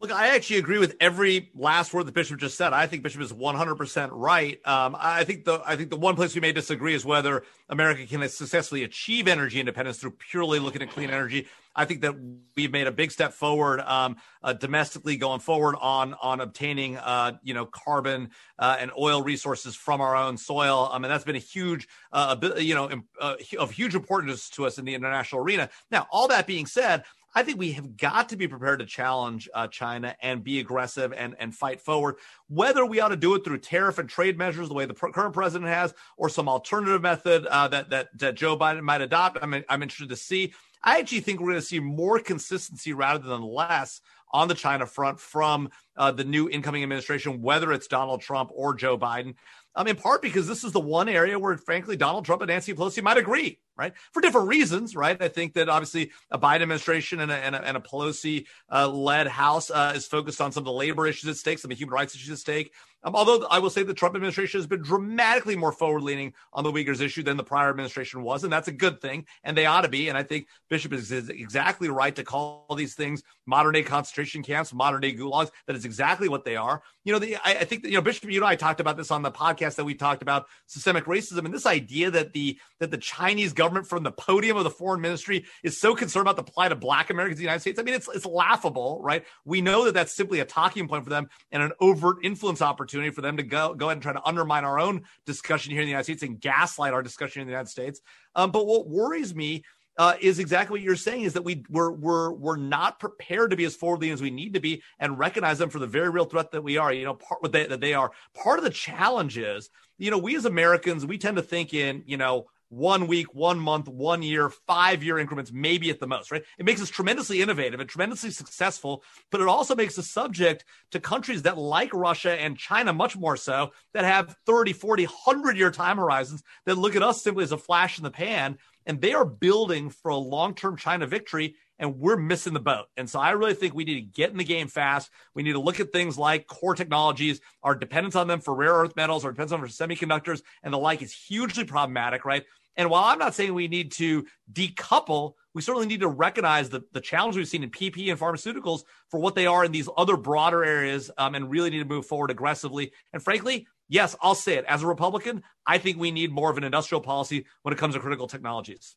[0.00, 2.72] Look, I actually agree with every last word that Bishop just said.
[2.72, 4.58] I think Bishop is 100% right.
[4.66, 8.06] Um, I think the I think the one place we may disagree is whether America
[8.06, 11.48] can successfully achieve energy independence through purely looking at clean energy.
[11.76, 12.14] I think that
[12.56, 17.32] we've made a big step forward um, uh, domestically going forward on on obtaining uh,
[17.42, 20.88] you know carbon uh, and oil resources from our own soil.
[20.90, 24.78] I mean that's been a huge uh, you know uh, of huge importance to us
[24.78, 25.68] in the international arena.
[25.90, 27.04] Now, all that being said.
[27.34, 31.12] I think we have got to be prepared to challenge uh, China and be aggressive
[31.12, 32.16] and, and fight forward.
[32.48, 35.10] Whether we ought to do it through tariff and trade measures, the way the pr-
[35.10, 39.38] current president has, or some alternative method uh, that, that that Joe Biden might adopt,
[39.40, 40.52] I'm I'm interested to see.
[40.82, 44.00] I actually think we're going to see more consistency rather than less
[44.32, 48.74] on the China front from uh, the new incoming administration, whether it's Donald Trump or
[48.74, 49.34] Joe Biden.
[49.76, 52.74] Um, in part because this is the one area where, frankly, Donald Trump and Nancy
[52.74, 53.94] Pelosi might agree right?
[54.12, 55.20] For different reasons, right?
[55.20, 58.86] I think that obviously a Biden administration and a, and a, and a Pelosi uh,
[58.86, 61.76] led House uh, is focused on some of the labor issues at stake, some of
[61.76, 62.72] the human rights issues at stake.
[63.02, 66.64] Um, although I will say the Trump administration has been dramatically more forward leaning on
[66.64, 69.64] the Uyghurs issue than the prior administration was, and that's a good thing, and they
[69.64, 70.10] ought to be.
[70.10, 74.42] And I think Bishop is, is exactly right to call these things modern day concentration
[74.42, 75.50] camps, modern day gulags.
[75.66, 76.82] That is exactly what they are.
[77.04, 78.98] You know, the, I, I think that you know Bishop, you know, I talked about
[78.98, 82.58] this on the podcast that we talked about systemic racism and this idea that the
[82.78, 86.22] that the Chinese government government from the podium of the foreign ministry is so concerned
[86.22, 87.78] about the plight of black Americans in the United States.
[87.78, 89.24] I mean, it's, it's laughable, right?
[89.44, 93.10] We know that that's simply a talking point for them and an overt influence opportunity
[93.10, 95.86] for them to go, go ahead and try to undermine our own discussion here in
[95.86, 98.00] the United States and gaslight our discussion in the United States.
[98.34, 99.64] Um, but what worries me
[100.00, 103.56] uh, is exactly what you're saying is that we we're we're we're not prepared to
[103.56, 106.24] be as forwardly as we need to be and recognize them for the very real
[106.24, 106.90] threat that we are.
[106.90, 108.10] You know, part what they, that they are.
[108.34, 112.02] Part of the challenge is, you know, we as Americans we tend to think in
[112.06, 116.30] you know one week, one month, one year, five year increments, maybe at the most,
[116.30, 116.44] right?
[116.56, 121.00] It makes us tremendously innovative and tremendously successful, but it also makes us subject to
[121.00, 125.70] countries that, like Russia and China, much more so, that have 30, 40, 100 year
[125.70, 128.56] time horizons that look at us simply as a flash in the pan.
[128.90, 132.86] And they are building for a long term China victory and we're missing the boat.
[132.96, 135.12] And so I really think we need to get in the game fast.
[135.32, 138.72] We need to look at things like core technologies, our dependence on them for rare
[138.72, 142.44] earth metals, our dependence on them for semiconductors, and the like is hugely problematic, right?
[142.74, 146.82] And while I'm not saying we need to decouple, we certainly need to recognize the,
[146.90, 150.16] the challenge we've seen in PP and pharmaceuticals for what they are in these other
[150.16, 152.90] broader areas um, and really need to move forward aggressively.
[153.12, 154.64] And frankly, yes, I'll say it.
[154.66, 157.94] As a Republican, I think we need more of an industrial policy when it comes
[157.94, 158.96] to critical technologies.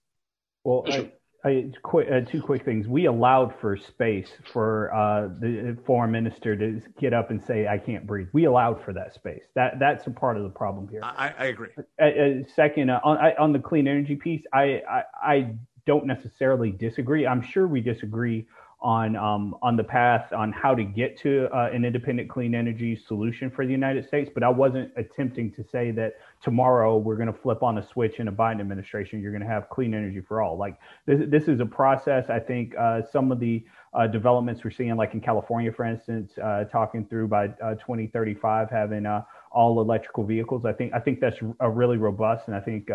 [0.64, 1.12] Well, I,
[1.44, 2.88] I, quick, uh, two quick things.
[2.88, 7.78] We allowed for space for uh, the foreign minister to get up and say, "I
[7.78, 9.44] can't breathe." We allowed for that space.
[9.56, 11.02] That that's a part of the problem here.
[11.04, 11.70] I, I agree.
[12.02, 16.72] Uh, uh second, uh, on on the clean energy piece, I, I I don't necessarily
[16.72, 17.28] disagree.
[17.28, 18.48] I'm sure we disagree
[18.84, 22.96] on um, on the path on how to get to uh, an independent clean energy
[23.08, 24.30] solution for the United States.
[24.34, 28.20] But I wasn't attempting to say that tomorrow we're going to flip on a switch
[28.20, 29.22] in a Biden administration.
[29.22, 30.58] You're going to have clean energy for all.
[30.58, 32.30] Like this, this is a process.
[32.30, 36.34] I think uh, some of the uh, developments we're seeing, like in California, for instance,
[36.44, 40.66] uh, talking through by uh, 2035 having uh, all electrical vehicles.
[40.66, 42.90] I think I think that's a really robust, and I think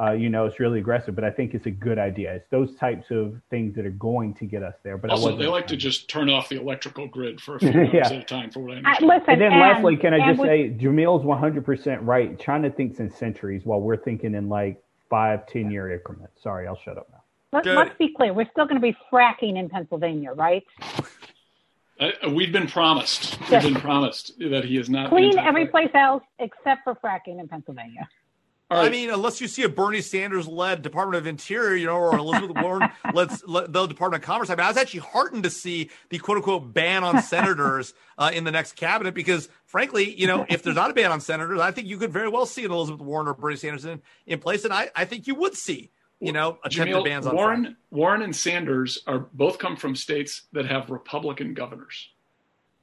[0.00, 2.32] uh, you know, it's really aggressive, but I think it's a good idea.
[2.32, 4.96] It's those types of things that are going to get us there.
[4.96, 7.92] But also, they like to just turn off the electrical grid for a few minutes
[7.92, 8.06] yeah.
[8.06, 9.10] at a time, for what I understand.
[9.10, 12.38] Uh, listen, and then and, lastly, can I just say, Jamil's 100% right.
[12.38, 16.42] China thinks in centuries while we're thinking in like five, 10 year increments.
[16.42, 17.22] Sorry, I'll shut up now.
[17.52, 18.32] Let, us be clear.
[18.32, 20.64] We're still going to be fracking in Pennsylvania, right?
[21.98, 23.38] Uh, we've been promised.
[23.50, 27.48] We've been promised that he is not clean every place else except for fracking in
[27.48, 28.08] Pennsylvania.
[28.70, 28.86] Right.
[28.86, 32.16] I mean, unless you see a Bernie Sanders led Department of Interior, you know, or
[32.16, 33.30] Elizabeth Warren led
[33.72, 34.48] the Department of Commerce.
[34.48, 38.30] I mean, I was actually heartened to see the quote unquote ban on senators uh,
[38.32, 41.58] in the next cabinet because, frankly, you know, if there's not a ban on senators,
[41.58, 44.38] I think you could very well see an Elizabeth Warren or Bernie Sanders in, in
[44.38, 44.64] place.
[44.64, 48.22] And I, I think you would see, you know, attempted Jamil, bans on Warren, Warren
[48.22, 52.10] and Sanders are both come from states that have Republican governors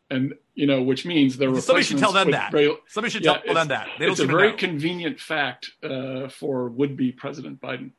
[0.10, 2.52] and you know, which means there were somebody should tell them that.
[2.52, 3.88] Very, somebody should yeah, tell them that.
[4.00, 4.58] They it's a very know.
[4.58, 7.91] convenient fact uh, for would-be President Biden.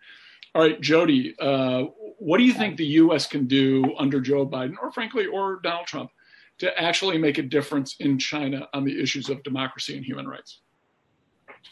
[0.57, 1.85] All right, Jody, uh,
[2.19, 3.29] what do you think the U.S.
[3.29, 6.11] can do under Joe Biden, or frankly, or Donald Trump,
[6.59, 10.59] to actually make a difference in China on the issues of democracy and human rights?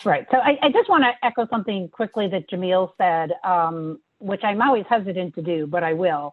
[0.05, 0.25] Right.
[0.31, 4.63] So I, I just want to echo something quickly that Jamil said, um, which I'm
[4.63, 6.33] always hesitant to do, but I will,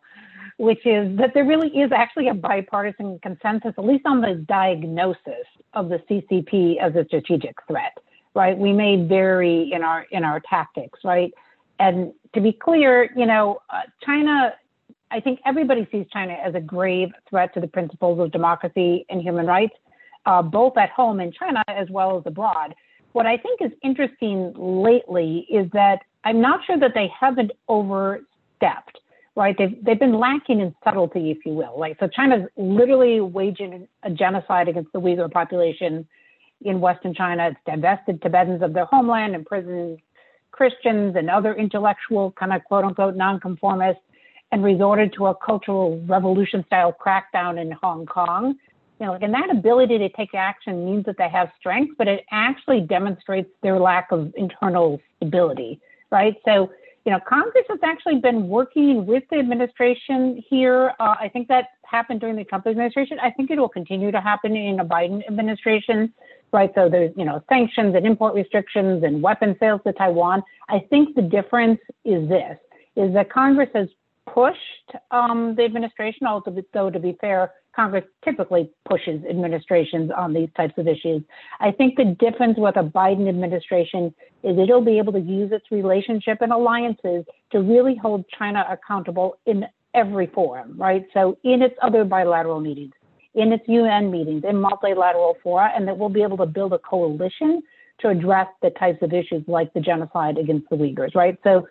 [0.58, 5.46] which is that there really is actually a bipartisan consensus, at least on the diagnosis
[5.74, 7.98] of the CCP as a strategic threat.
[8.36, 8.58] Right.
[8.58, 11.00] We may vary in our in our tactics.
[11.04, 11.32] Right.
[11.80, 14.54] And to be clear, you know, uh, China.
[15.12, 19.22] I think everybody sees China as a grave threat to the principles of democracy and
[19.22, 19.76] human rights,
[20.26, 22.74] uh, both at home in China as well as abroad
[23.14, 29.00] what I think is interesting lately is that I'm not sure that they haven't overstepped,
[29.36, 29.56] right?
[29.58, 31.80] They've, they've been lacking in subtlety, if you will.
[31.80, 36.08] Like, so China's literally waging a genocide against the Uyghur population
[36.62, 37.50] in Western China.
[37.50, 40.00] It's divested Tibetans of their homeland, imprisoned
[40.52, 44.04] Christians and other intellectual kind of quote unquote nonconformists,
[44.52, 48.56] and resorted to a cultural revolution style crackdown in Hong Kong
[49.00, 52.26] you know, and that ability to take action means that they have strength, but it
[52.32, 56.36] actually demonstrates their lack of internal stability, right?
[56.46, 56.72] So,
[57.06, 60.94] you know, Congress has actually been working with the administration here.
[61.00, 63.18] Uh, I think that happened during the Trump administration.
[63.22, 66.14] I think it will continue to happen in a Biden administration,
[66.54, 66.72] right?
[66.76, 70.44] So there's, you know, sanctions and import restrictions and weapon sales to Taiwan.
[70.70, 72.58] I think the difference is this,
[72.96, 73.90] is that Congress has
[74.32, 80.74] pushed um, the administration, although to be fair, Congress typically pushes administrations on these types
[80.78, 81.24] of issues.
[81.60, 85.66] I think the difference with a Biden administration is it'll be able to use its
[85.72, 91.06] relationship and alliances to really hold China accountable in every forum, right?
[91.14, 92.94] So in its other bilateral meetings,
[93.34, 96.80] in its UN meetings, in multilateral fora, and that we'll be able to build a
[96.80, 97.64] coalition
[98.00, 101.38] to address the types of issues like the genocide against the Uyghurs, right?
[101.44, 101.68] So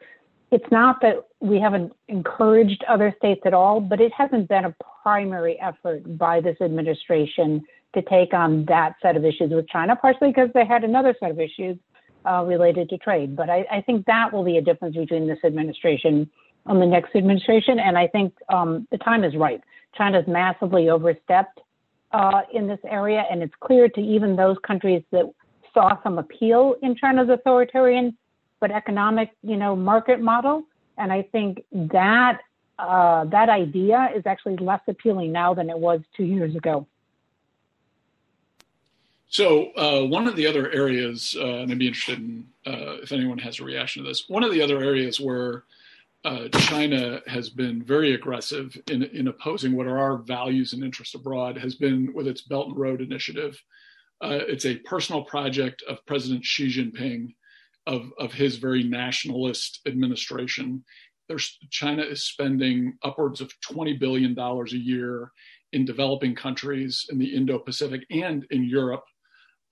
[0.52, 4.74] it's not that we haven't encouraged other states at all, but it hasn't been a
[5.02, 10.28] primary effort by this administration to take on that set of issues with China, partially
[10.28, 11.76] because they had another set of issues
[12.26, 13.34] uh, related to trade.
[13.34, 16.30] But I, I, think that will be a difference between this administration
[16.66, 17.78] and the next administration.
[17.78, 19.60] And I think um, the time is right.
[19.96, 21.60] China's massively overstepped
[22.12, 25.24] uh, in this area, and it's clear to even those countries that
[25.74, 28.16] saw some appeal in China's authoritarian
[28.62, 30.62] but economic, you know, market model.
[30.96, 32.40] And I think that
[32.78, 36.86] uh, that idea is actually less appealing now than it was two years ago.
[39.28, 43.10] So uh, one of the other areas, uh, and I'd be interested in uh, if
[43.10, 44.28] anyone has a reaction to this.
[44.28, 45.64] One of the other areas where
[46.24, 51.16] uh, China has been very aggressive in, in opposing what are our values and interests
[51.16, 53.60] abroad has been with its Belt and Road Initiative.
[54.20, 57.34] Uh, it's a personal project of President Xi Jinping
[57.86, 60.84] of, of his very nationalist administration.
[61.28, 65.32] There's, China is spending upwards of $20 billion a year
[65.72, 69.04] in developing countries in the Indo Pacific and in Europe,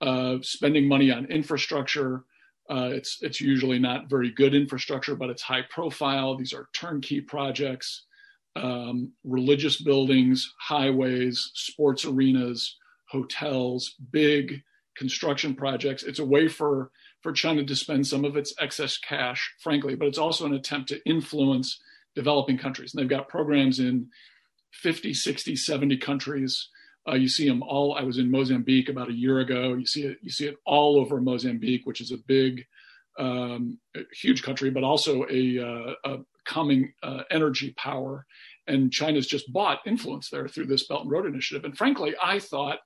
[0.01, 2.23] uh, spending money on infrastructure.
[2.69, 6.35] Uh, it's, it's usually not very good infrastructure, but it's high profile.
[6.35, 8.05] These are turnkey projects,
[8.55, 12.77] um, religious buildings, highways, sports arenas,
[13.09, 14.61] hotels, big
[14.95, 16.03] construction projects.
[16.03, 20.07] It's a way for for China to spend some of its excess cash, frankly, but
[20.07, 21.79] it's also an attempt to influence
[22.15, 22.93] developing countries.
[22.93, 24.07] And they've got programs in
[24.73, 26.69] 50, 60, 70 countries.
[27.07, 27.95] Uh, you see them all.
[27.95, 29.73] I was in Mozambique about a year ago.
[29.73, 30.17] You see it.
[30.21, 32.65] You see it all over Mozambique, which is a big,
[33.17, 33.79] um,
[34.13, 38.25] huge country, but also a, uh, a coming uh, energy power.
[38.67, 41.65] And China's just bought influence there through this Belt and Road Initiative.
[41.65, 42.79] And frankly, I thought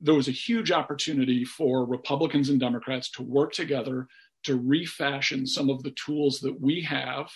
[0.00, 4.06] there was a huge opportunity for Republicans and Democrats to work together
[4.44, 7.30] to refashion some of the tools that we have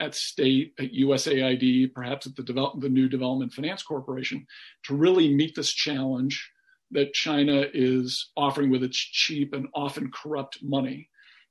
[0.00, 4.46] at state, at USAID, perhaps at the, develop, the new Development Finance Corporation,
[4.84, 6.50] to really meet this challenge
[6.90, 11.08] that China is offering with its cheap and often corrupt money,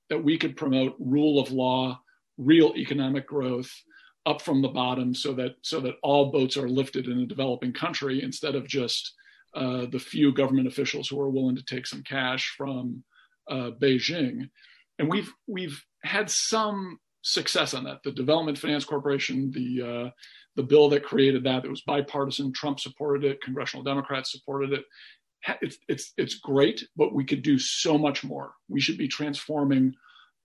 [0.09, 1.99] that we could promote rule of law,
[2.37, 3.71] real economic growth
[4.25, 7.73] up from the bottom so that so that all boats are lifted in a developing
[7.73, 9.13] country instead of just
[9.55, 13.03] uh, the few government officials who are willing to take some cash from
[13.49, 14.49] uh, Beijing.
[14.99, 18.03] And we've we've had some success on that.
[18.03, 20.09] The Development Finance Corporation, the uh,
[20.55, 22.53] the bill that created that, it was bipartisan.
[22.53, 23.41] Trump supported it.
[23.41, 24.85] Congressional Democrats supported it.
[25.61, 28.53] It's it's it's great, but we could do so much more.
[28.69, 29.93] We should be transforming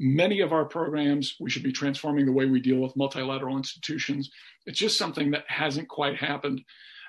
[0.01, 1.35] many of our programs.
[1.41, 4.31] We should be transforming the way we deal with multilateral institutions.
[4.67, 6.63] It's just something that hasn't quite happened.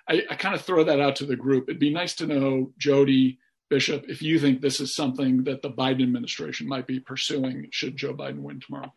[0.09, 1.69] I, I kind of throw that out to the group.
[1.69, 3.37] It'd be nice to know, Jody,
[3.69, 7.95] Bishop, if you think this is something that the Biden administration might be pursuing should
[7.95, 8.91] Joe Biden win tomorrow.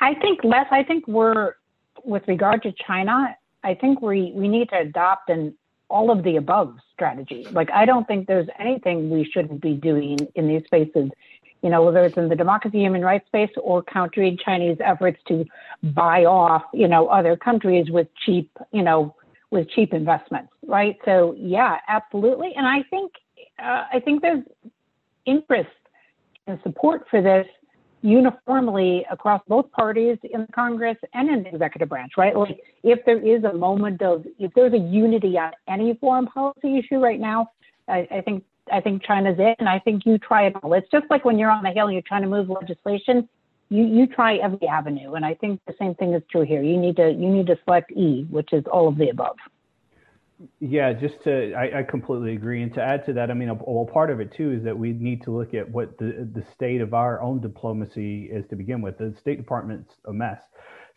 [0.00, 0.66] I think less.
[0.70, 1.54] I think we're
[2.04, 5.54] with regard to China, I think we, we need to adopt an
[5.88, 7.46] all of the above strategy.
[7.52, 11.10] Like, I don't think there's anything we shouldn't be doing in these spaces,
[11.62, 15.44] you know, whether it's in the democracy, human rights space or countering Chinese efforts to
[15.82, 19.14] buy off, you know, other countries with cheap, you know,
[19.56, 20.96] with cheap investments, right?
[21.04, 22.52] So, yeah, absolutely.
[22.56, 23.12] And I think,
[23.58, 24.44] uh, I think there's
[25.24, 25.70] interest
[26.46, 27.46] and support for this
[28.02, 32.36] uniformly across both parties in Congress and in the executive branch, right?
[32.36, 36.78] Like if there is a moment of, if there's a unity on any foreign policy
[36.78, 37.50] issue right now,
[37.88, 40.72] I, I think I think China's it, and I think you try it all.
[40.72, 43.28] It's just like when you're on the Hill and you're trying to move legislation,
[43.68, 46.62] you you try every avenue, and I think the same thing is true here.
[46.62, 49.36] You need to you need to select E, which is all of the above.
[50.60, 52.62] Yeah, just to, I, I, completely agree.
[52.62, 54.78] And to add to that, I mean, a, well, part of it too is that
[54.78, 58.56] we need to look at what the the state of our own diplomacy is to
[58.56, 58.98] begin with.
[58.98, 60.42] The State Department's a mess.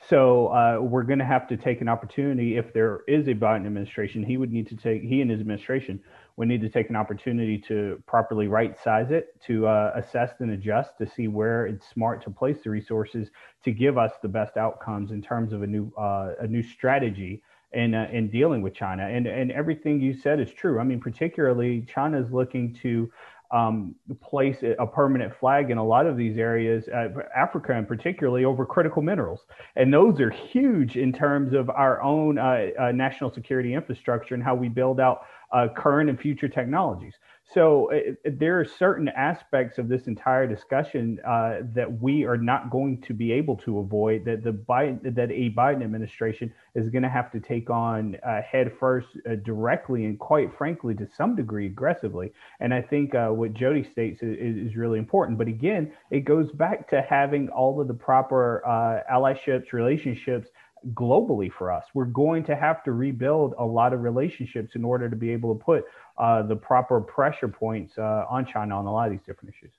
[0.08, 2.58] So uh, we're going to have to take an opportunity.
[2.58, 6.02] If there is a Biden administration, he would need to take he and his administration
[6.40, 10.52] would need to take an opportunity to properly right size it, to uh, assess and
[10.52, 13.28] adjust, to see where it's smart to place the resources
[13.62, 17.44] to give us the best outcomes in terms of a new uh, a new strategy
[17.74, 19.04] in uh, in dealing with China.
[19.04, 20.80] And and everything you said is true.
[20.80, 23.12] I mean, particularly China is looking to
[23.52, 28.46] um, place a permanent flag in a lot of these areas, uh, Africa and particularly
[28.46, 29.46] over critical minerals.
[29.76, 34.44] And those are huge in terms of our own uh, uh, national security infrastructure and
[34.44, 37.16] how we build out uh, current and future technologies.
[37.52, 42.38] So it, it, there are certain aspects of this entire discussion uh, that we are
[42.38, 44.24] not going to be able to avoid.
[44.26, 48.44] That the Biden, that a Biden administration is going to have to take on uh,
[48.44, 52.32] head first, uh, directly, and quite frankly, to some degree, aggressively.
[52.60, 55.40] And I think uh, what Jody states is, is, really important.
[55.40, 60.50] But again, it goes back to having all of the proper uh, allyships, relationships
[60.94, 61.84] globally for us.
[61.94, 65.56] We're going to have to rebuild a lot of relationships in order to be able
[65.56, 65.86] to put
[66.18, 69.72] uh, the proper pressure points uh, on China on a lot of these different issues.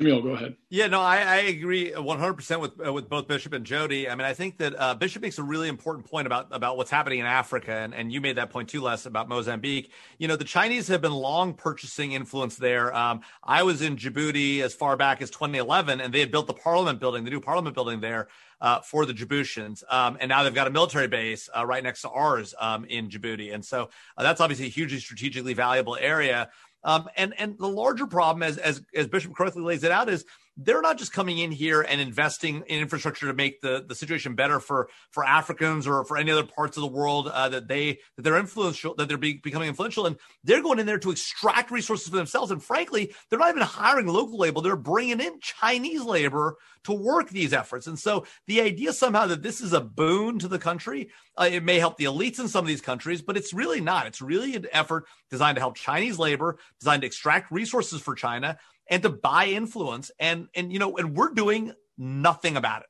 [0.00, 0.56] Jamil, go ahead.
[0.70, 4.08] Yeah, no, I, I agree 100% with uh, with both Bishop and Jody.
[4.08, 6.90] I mean, I think that uh, Bishop makes a really important point about about what's
[6.90, 9.92] happening in Africa, and, and you made that point too, Les, about Mozambique.
[10.18, 12.94] You know, the Chinese have been long purchasing influence there.
[12.96, 16.54] Um, I was in Djibouti as far back as 2011, and they had built the
[16.54, 18.28] Parliament building, the new Parliament building there.
[18.60, 19.82] Uh, for the Djiboutians.
[19.92, 23.08] Um, and now they've got a military base uh, right next to ours um, in
[23.08, 23.52] Djibouti.
[23.52, 26.48] And so uh, that's obviously a hugely strategically valuable area.
[26.84, 30.24] Um, and and the larger problem, as as as Bishop correctly lays it out, is
[30.56, 34.34] they're not just coming in here and investing in infrastructure to make the, the situation
[34.34, 37.98] better for for Africans or for any other parts of the world uh, that they
[38.16, 41.70] that they're influential that they're be, becoming influential and they're going in there to extract
[41.70, 42.50] resources for themselves.
[42.50, 44.60] And frankly they're not even hiring local labor.
[44.60, 47.86] They're bringing in Chinese labor to work these efforts.
[47.86, 51.64] And so the idea somehow that this is a boon to the country uh, it
[51.64, 54.06] may help the elites in some of these countries but it's really not.
[54.06, 58.58] It's really an effort designed to help Chinese labor designed to extract resources for China
[58.92, 60.12] and to buy influence.
[60.20, 62.88] And and you know and we're doing nothing about it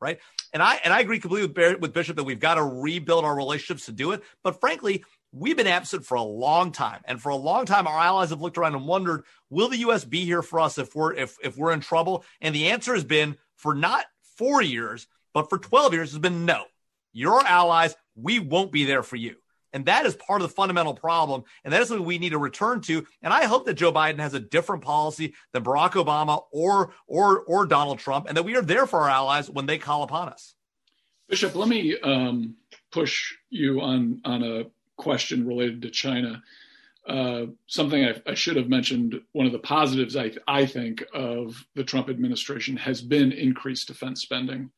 [0.00, 0.18] right?
[0.52, 3.34] And i and i agree completely with, with bishop that we've got to rebuild our
[3.34, 4.22] relationships to do it.
[4.42, 7.00] But frankly we've been absent for a long time.
[7.06, 10.04] And for a long time our allies have looked around and wondered will the us
[10.04, 12.24] be here for us if we're if, if we're in trouble?
[12.40, 14.04] And the answer has been for not
[14.36, 16.64] four years but for 12 years has been no.
[17.12, 19.36] You're our allies we won't be there for you
[19.74, 21.42] and that is part of the fundamental problem.
[21.64, 23.04] And that is something we need to return to.
[23.22, 27.40] And I hope that Joe Biden has a different policy than Barack Obama or or
[27.40, 30.30] or Donald Trump, and that we are there for our allies when they call upon
[30.30, 30.54] us.
[31.28, 32.54] Bishop, let me um,
[32.92, 34.64] push you on on a
[34.96, 36.42] question related to China.
[37.06, 39.20] Uh, something I, I, should have mentioned.
[39.32, 44.22] One of the positives I, I think of the Trump administration has been increased defense
[44.22, 44.70] spending.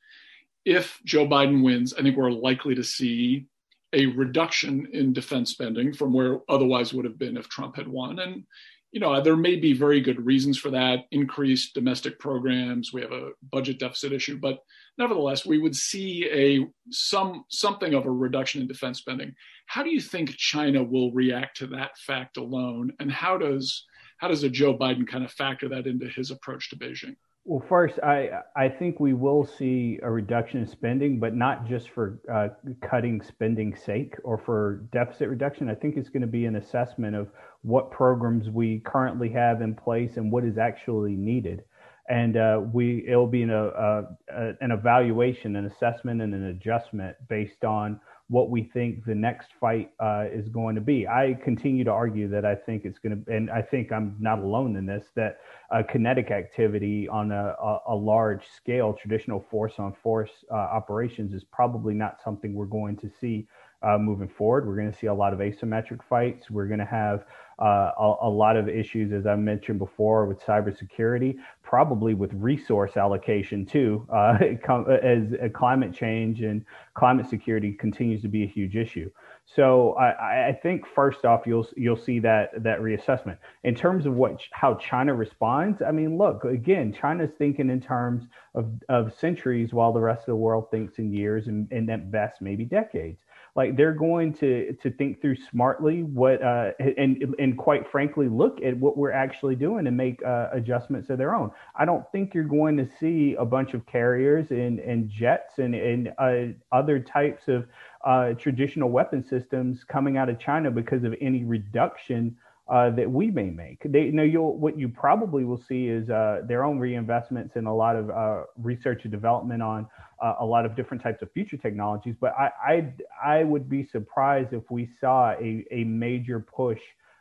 [0.65, 3.47] If Joe Biden wins, I think we're likely to see
[3.93, 8.19] a reduction in defense spending from where otherwise would have been if Trump had won.
[8.19, 8.45] And
[8.93, 11.01] you know, there may be very good reasons for that.
[11.11, 12.93] Increased domestic programs.
[12.93, 14.61] We have a budget deficit issue, but
[14.97, 19.35] nevertheless, we would see a some something of a reduction in defense spending.
[19.67, 23.85] How do you think China will react to that fact alone, and how does
[24.19, 27.17] how does a Joe Biden kind of factor that into his approach to Beijing?
[27.49, 31.91] Well, first, I I think we will see a reduction in spending, but not just
[31.91, 32.49] for uh,
[32.83, 35.71] cutting spending sake or for deficit reduction.
[35.71, 37.29] I think it's going to be an assessment of
[37.63, 41.63] what programs we currently have in place and what is actually needed,
[42.09, 47.17] and uh, we it'll be an, a, a, an evaluation, an assessment, and an adjustment
[47.29, 51.07] based on what we think the next fight uh, is going to be.
[51.07, 54.41] I continue to argue that I think it's going to, and I think I'm not
[54.41, 55.39] alone in this, that
[55.71, 61.35] uh, kinetic activity on a, a, a, large scale, traditional force on force uh, operations
[61.35, 63.47] is probably not something we're going to see
[63.83, 64.67] uh, moving forward.
[64.67, 66.51] We're going to see a lot of asymmetric fights.
[66.51, 67.25] We're going to have
[67.61, 72.97] uh, a, a, lot of issues, as I mentioned before, with cybersecurity, probably with resource
[72.97, 74.39] allocation too, uh,
[75.03, 76.65] as climate change and
[76.95, 79.11] climate security continues to be a huge issue.
[79.45, 84.15] So I, I, think first off, you'll you'll see that that reassessment in terms of
[84.15, 85.83] what how China responds.
[85.83, 90.27] I mean, look again, China's thinking in terms of of centuries, while the rest of
[90.27, 93.21] the world thinks in years and, and at best maybe decades
[93.57, 98.61] like they're going to to think through smartly what uh, and and quite frankly look
[98.63, 101.51] at what we're actually doing and make uh, adjustments of their own.
[101.75, 105.75] I don't think you're going to see a bunch of carriers and and jets and
[105.75, 107.67] and uh, other types of
[108.05, 112.37] uh, traditional weapon systems coming out of China because of any reduction
[112.69, 113.81] uh, that we may make.
[113.85, 117.67] They you know you'll what you probably will see is uh, their own reinvestments in
[117.67, 119.87] a lot of uh, research and development on
[120.23, 122.17] uh, a lot of different types of future technologies.
[122.21, 122.93] But I I,
[123.25, 126.81] I would be surprised if we saw a, a major push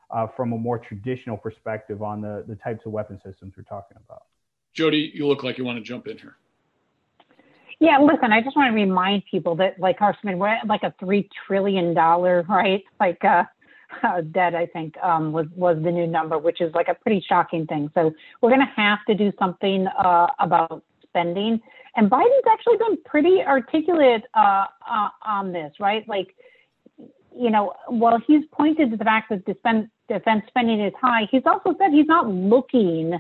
[0.10, 3.98] uh, from a more traditional perspective on the the types of weapon systems we're talking
[4.04, 4.24] about.
[4.74, 6.38] Jody, you look like you want to jump in here.
[7.80, 10.94] Yeah, listen, I just want to remind people that like Carson, we're at like a
[11.00, 12.84] three trillion dollar, right?
[13.00, 13.44] Like uh
[14.04, 17.24] uh, dead, I think, um, was was the new number, which is like a pretty
[17.28, 17.90] shocking thing.
[17.94, 21.62] So we're going to have to do something uh, about spending.
[21.96, 26.08] And Biden's actually been pretty articulate uh, uh, on this, right?
[26.10, 26.36] Like,
[27.38, 31.44] you know, while he's pointed to the fact that defense, defense spending is high, he's
[31.46, 33.18] also said he's not looking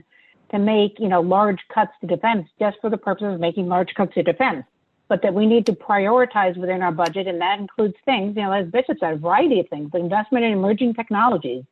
[0.51, 3.93] to make, you know, large cuts to defense just for the purpose of making large
[3.95, 4.65] cuts to defense
[5.07, 8.51] but that we need to prioritize within our budget, and that includes things, you know,
[8.51, 11.63] as Bishop said, a variety of things, investment in emerging technologies,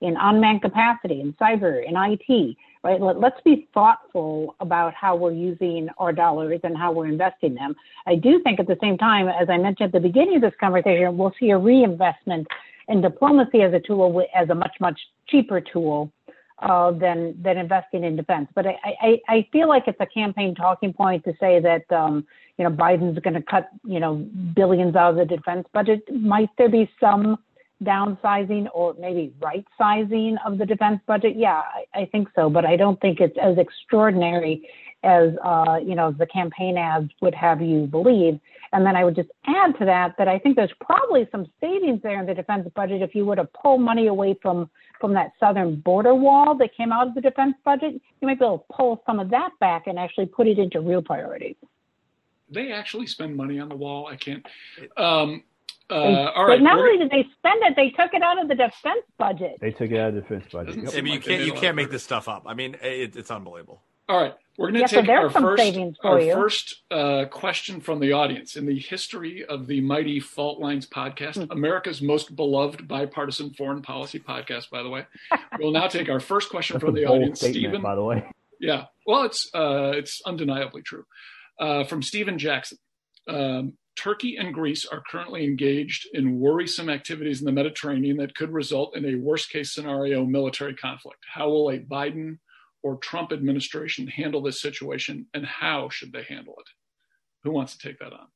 [0.00, 3.00] in unmanned capacity, in cyber, in IT, right?
[3.00, 7.74] Let, us be thoughtful about how we're using our dollars and how we're investing them.
[8.06, 10.54] I do think at the same time, as I mentioned at the beginning of this
[10.58, 12.46] conversation, we'll see a reinvestment
[12.88, 16.10] in diplomacy as a tool, as a much, much cheaper tool
[16.60, 18.48] uh, than than investing in defense.
[18.54, 22.26] But I, I, I feel like it's a campaign talking point to say that um,
[22.58, 24.16] you know Biden's going to cut you know
[24.54, 26.02] billions out of the defense budget.
[26.12, 27.38] Might there be some
[27.82, 31.36] downsizing or maybe right sizing of the defense budget?
[31.36, 31.62] Yeah,
[31.94, 34.68] I, I think so, but I don't think it's as extraordinary
[35.02, 38.38] as uh, you know the campaign ads would have you believe.
[38.72, 42.00] And then I would just add to that that I think there's probably some savings
[42.02, 44.70] there in the defense budget if you were to pull money away from
[45.00, 47.94] from that southern border wall that came out of the defense budget.
[48.20, 50.80] You might be able to pull some of that back and actually put it into
[50.80, 51.56] real priorities.
[52.50, 54.06] They actually spend money on the wall.
[54.08, 54.44] I can't.
[54.96, 55.44] Um,
[55.90, 56.58] uh, all right.
[56.58, 59.56] But not only did they spend it, they took it out of the defense budget.
[59.60, 60.76] They took it out of the defense budget.
[60.76, 60.94] Yep.
[60.94, 62.44] I mean, you can't you can't make this stuff up.
[62.46, 63.82] I mean, it, it's unbelievable.
[64.10, 64.34] All right.
[64.58, 68.56] We're going to take our first, our first uh, question from the audience.
[68.56, 71.52] In the history of the Mighty Fault Lines podcast, mm-hmm.
[71.52, 75.06] America's most beloved bipartisan foreign policy podcast, by the way,
[75.60, 77.40] we'll now take our first question from the audience.
[77.40, 78.28] Stephen, by the way.
[78.58, 78.86] Yeah.
[79.06, 81.06] Well, it's, uh, it's undeniably true.
[81.58, 82.78] Uh, from Stephen Jackson.
[83.28, 88.50] Um, Turkey and Greece are currently engaged in worrisome activities in the Mediterranean that could
[88.50, 91.24] result in a worst case scenario military conflict.
[91.30, 92.38] How will a Biden
[92.82, 96.66] or Trump administration handle this situation, and how should they handle it?
[97.42, 98.28] Who wants to take that on?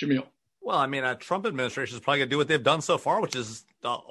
[0.00, 0.26] Jamil.
[0.60, 2.98] Well, I mean, a Trump administration is probably going to do what they've done so
[2.98, 3.64] far, which is,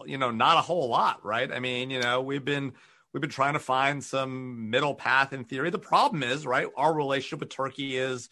[0.05, 1.51] you know, not a whole lot, right?
[1.51, 2.73] I mean, you know, we've been
[3.13, 5.69] we've been trying to find some middle path in theory.
[5.69, 8.29] The problem is, right, our relationship with Turkey is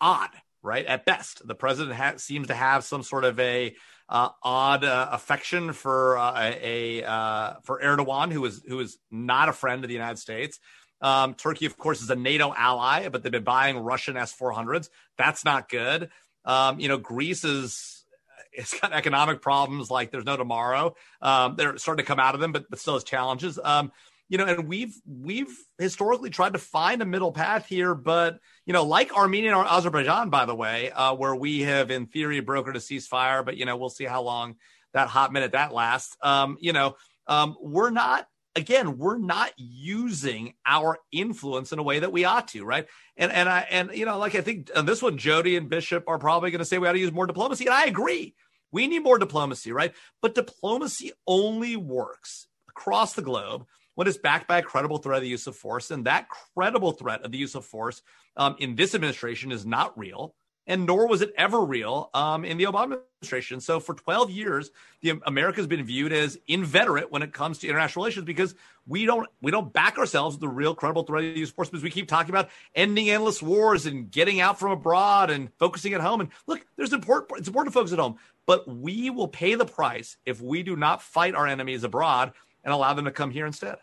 [0.00, 0.30] odd,
[0.62, 0.86] right?
[0.86, 3.74] At best, the president ha- seems to have some sort of a
[4.08, 9.48] uh, odd uh, affection for uh, a uh, for Erdogan, who is who is not
[9.48, 10.58] a friend of the United States.
[11.00, 14.52] Um, Turkey, of course, is a NATO ally, but they've been buying Russian S four
[14.52, 14.90] hundreds.
[15.18, 16.10] That's not good.
[16.44, 18.04] Um, you know, Greece is
[18.52, 20.94] it's got economic problems like there's no tomorrow.
[21.20, 23.58] Um, they're starting to come out of them, but but still has challenges.
[23.62, 23.92] Um,
[24.28, 28.72] you know, and we've we've historically tried to find a middle path here, but you
[28.72, 32.76] know, like Armenia or Azerbaijan, by the way, uh, where we have in theory brokered
[32.76, 34.56] a ceasefire, but you know, we'll see how long
[34.92, 36.16] that hot minute that lasts.
[36.22, 36.96] Um, you know,
[37.26, 42.48] um, we're not again, we're not using our influence in a way that we ought
[42.48, 42.86] to, right?
[43.16, 46.04] And and I and you know, like I think on this one, Jody and Bishop
[46.06, 48.34] are probably going to say we ought to use more diplomacy, and I agree.
[48.70, 49.92] We need more diplomacy, right?
[50.22, 55.22] But diplomacy only works across the globe what is backed by a credible threat of
[55.22, 55.90] the use of force.
[55.90, 58.02] And that credible threat of the use of force
[58.36, 60.34] um, in this administration is not real.
[60.66, 63.60] and nor was it ever real um, in the Obama administration.
[63.60, 64.70] So for 12 years,
[65.00, 68.54] the America has been viewed as inveterate when it comes to international relations because
[68.86, 71.82] we don't we don't back ourselves with the real credible threat of these force because
[71.82, 76.00] we keep talking about ending endless wars and getting out from abroad and focusing at
[76.00, 76.20] home.
[76.20, 78.16] And look, there's important it's important to focus at home,
[78.46, 82.32] but we will pay the price if we do not fight our enemies abroad
[82.64, 83.76] and allow them to come here instead.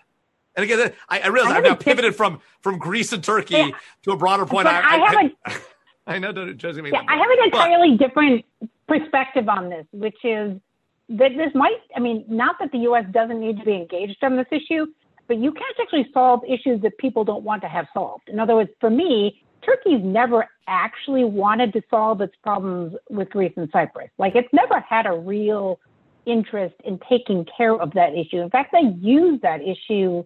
[0.56, 3.70] And again, I, I realize I have now pivoted from from Greece and Turkey yeah.
[4.04, 4.68] to a broader point.
[4.68, 5.38] I, I, haven't.
[6.08, 8.46] I know Josie yeah, I have an entirely but, different
[8.88, 10.60] perspective on this, which is
[11.10, 13.06] that this might, I mean, not that the U.S.
[13.12, 14.86] doesn't need to be engaged on this issue,
[15.28, 18.30] but you can't actually solve issues that people don't want to have solved.
[18.30, 23.54] In other words, for me, Turkey's never actually wanted to solve its problems with Greece
[23.56, 24.10] and Cyprus.
[24.18, 25.80] Like it's never had a real
[26.26, 28.38] interest in taking care of that issue.
[28.38, 30.24] In fact, they use that issue.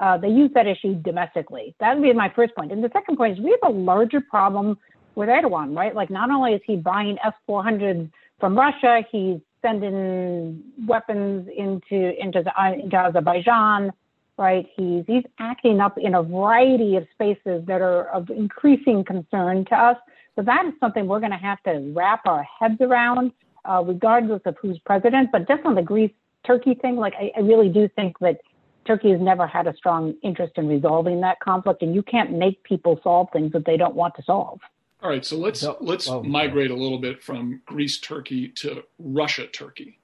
[0.00, 1.74] Uh, they use that issue domestically.
[1.80, 2.72] That would be my first point.
[2.72, 4.78] And the second point is we have a larger problem
[5.14, 5.94] with Erdogan, right?
[5.94, 12.52] Like not only is he buying S-400s from Russia, he's sending weapons into into, the,
[12.74, 13.90] into Azerbaijan,
[14.38, 14.66] right?
[14.76, 19.74] He's he's acting up in a variety of spaces that are of increasing concern to
[19.74, 19.96] us.
[20.36, 23.32] So that is something we're going to have to wrap our heads around,
[23.68, 25.30] uh, regardless of who's president.
[25.32, 26.12] But just on the Greece
[26.46, 28.40] Turkey thing, like I, I really do think that
[28.86, 32.62] Turkey has never had a strong interest in resolving that conflict, and you can't make
[32.62, 34.60] people solve things that they don't want to solve.
[35.02, 38.82] All right, so let's no, let's oh, migrate a little bit from Greece Turkey to
[38.98, 39.98] Russia Turkey.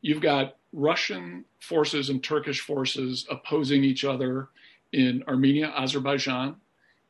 [0.00, 4.48] You've got Russian forces and Turkish forces opposing each other
[4.92, 6.56] in Armenia, Azerbaijan,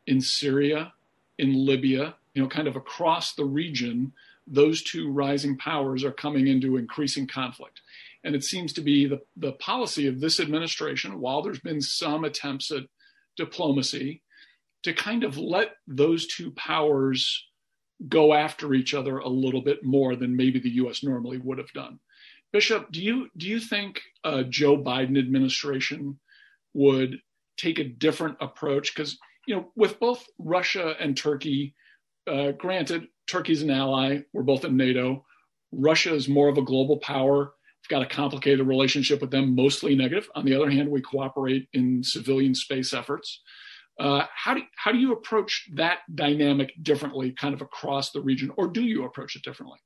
[0.06, 0.94] in Syria,
[1.38, 4.12] in Libya, you know, kind of across the region,
[4.50, 7.80] those two rising powers are coming into increasing conflict.
[8.24, 12.24] And it seems to be the, the policy of this administration, while there's been some
[12.24, 12.84] attempts at
[13.36, 14.22] diplomacy,
[14.82, 17.46] to kind of let those two powers
[18.08, 21.02] go after each other a little bit more than maybe the U.S.
[21.02, 21.98] normally would have done.
[22.52, 24.00] Bishop, do you do you think
[24.48, 26.18] Joe Biden administration
[26.74, 27.18] would
[27.56, 28.94] take a different approach?
[28.94, 31.74] Because you know, with both Russia and Turkey,
[32.26, 34.20] uh, granted, Turkey's an ally.
[34.32, 35.24] We're both in NATO.
[35.70, 37.52] Russia is more of a global power.
[37.82, 40.28] We've got a complicated relationship with them, mostly negative.
[40.34, 43.42] On the other hand, we cooperate in civilian space efforts.
[43.98, 48.52] Uh, how do how do you approach that dynamic differently, kind of across the region,
[48.56, 49.78] or do you approach it differently?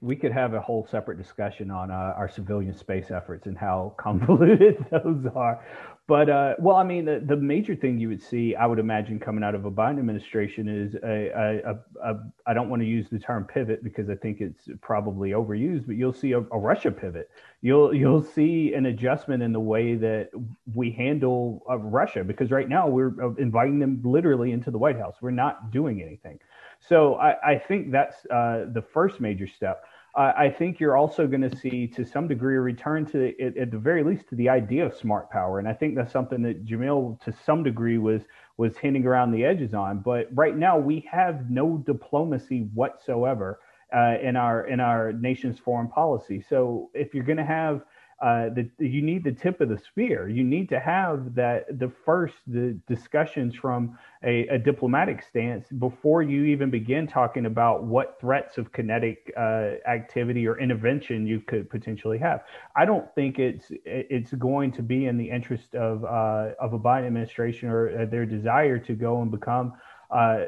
[0.00, 3.94] We could have a whole separate discussion on uh, our civilian space efforts and how
[3.98, 5.64] convoluted those are.
[6.06, 9.18] But uh, well, I mean, the, the major thing you would see, I would imagine,
[9.18, 12.86] coming out of a Biden administration is a, a, a, a I don't want to
[12.86, 16.58] use the term pivot because I think it's probably overused, but you'll see a, a
[16.58, 17.30] Russia pivot.
[17.62, 20.28] You'll you'll see an adjustment in the way that
[20.74, 24.98] we handle uh, Russia because right now we're uh, inviting them literally into the White
[24.98, 25.16] House.
[25.22, 26.38] We're not doing anything.
[26.86, 29.84] So I, I think that's uh, the first major step
[30.16, 33.70] uh, I think you're also going to see, to some degree, a return to, at,
[33.70, 35.58] the very least, to the idea of smart power.
[35.58, 38.22] And I think that's something that Jamil, to some degree, was
[38.56, 39.98] was hinting around the edges on.
[39.98, 43.58] But right now, we have no diplomacy whatsoever
[43.94, 46.44] uh, in our in our nation's foreign policy.
[46.48, 47.82] So if you're going to have
[48.22, 50.28] uh, the, you need the tip of the spear.
[50.28, 56.22] You need to have that the first the discussions from a, a diplomatic stance before
[56.22, 61.68] you even begin talking about what threats of kinetic uh, activity or intervention you could
[61.68, 62.44] potentially have.
[62.76, 66.78] I don't think it's it's going to be in the interest of uh, of a
[66.78, 69.74] Biden administration or uh, their desire to go and become.
[70.10, 70.44] Uh,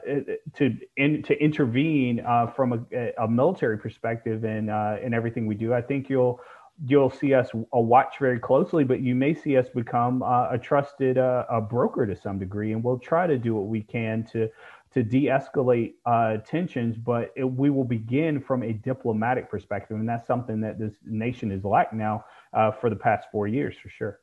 [0.54, 5.56] to in, to intervene uh, from a, a, military perspective in uh, in everything we
[5.56, 5.74] do.
[5.74, 6.40] I think you'll
[6.84, 10.58] you'll see us uh, watch very closely, but you may see us become uh, a
[10.58, 14.24] trusted uh, a broker to some degree, and we'll try to do what we can
[14.32, 14.48] to
[14.92, 16.96] to de-escalate uh, tensions.
[16.96, 21.50] But it, we will begin from a diplomatic perspective, and that's something that this nation
[21.50, 24.20] is lacking now uh, for the past four years, for sure.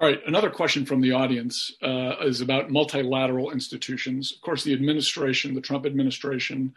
[0.00, 4.32] All right, another question from the audience uh, is about multilateral institutions.
[4.32, 6.72] Of course, the administration, the Trump administration,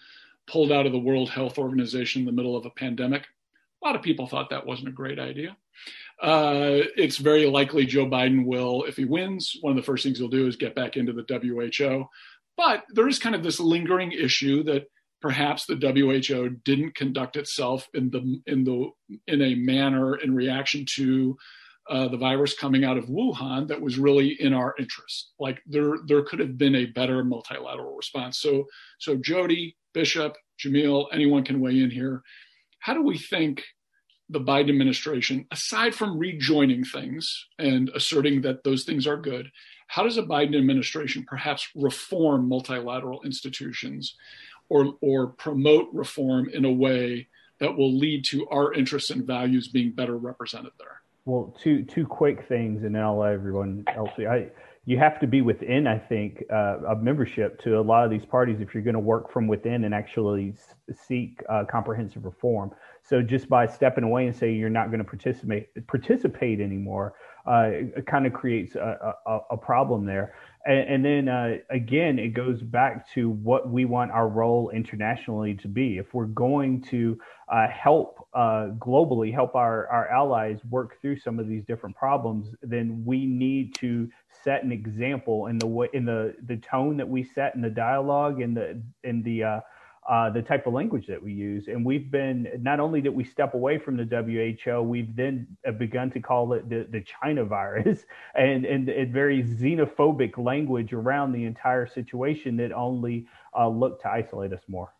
[0.47, 3.27] pulled out of the World Health Organization in the middle of a pandemic
[3.81, 5.55] a lot of people thought that wasn't a great idea.
[6.21, 10.19] Uh, it's very likely Joe Biden will, if he wins, one of the first things
[10.19, 12.05] he'll do is get back into the WHO.
[12.57, 14.85] But there is kind of this lingering issue that
[15.19, 18.89] perhaps the WHO didn't conduct itself in the in the
[19.27, 21.37] in a manner in reaction to
[21.89, 25.31] uh, the virus coming out of Wuhan that was really in our interest.
[25.39, 28.39] Like there there could have been a better multilateral response.
[28.39, 28.65] So
[28.99, 32.21] so Jody Bishop Jamil, anyone can weigh in here
[32.81, 33.63] how do we think
[34.29, 39.49] the Biden administration, aside from rejoining things and asserting that those things are good,
[39.87, 44.15] how does a Biden administration perhaps reform multilateral institutions?
[44.71, 47.27] or, or promote reform in a way
[47.59, 51.01] that will lead to our interests and values being better represented there?
[51.25, 54.09] Well, two two quick things, and then I'll let everyone else.
[54.17, 54.49] I
[54.85, 58.25] you have to be within, I think, uh, a membership to a lot of these
[58.25, 60.55] parties if you're going to work from within and actually
[60.91, 62.71] seek uh, comprehensive reform.
[63.03, 67.13] So just by stepping away and saying you're not going to participate participate anymore,
[67.45, 70.35] uh, it kind of creates a, a, a, problem there.
[70.65, 75.55] And, and then uh, again, it goes back to what we want our role internationally
[75.55, 75.97] to be.
[75.97, 81.39] If we're going to uh, help uh, globally, help our, our allies work through some
[81.39, 84.09] of these different problems, then we need to
[84.43, 87.69] set an example in the way in the the tone that we set in the
[87.69, 89.61] dialogue and the in the
[90.09, 91.67] uh, uh, the type of language that we use.
[91.67, 95.47] And we've been not only did we step away from the WHO, we've then
[95.77, 101.31] begun to call it the, the China virus and, and, and very xenophobic language around
[101.31, 103.25] the entire situation that only
[103.57, 104.93] uh, look to isolate us more.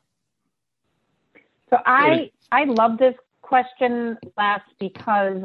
[1.69, 5.43] So I I love this question last because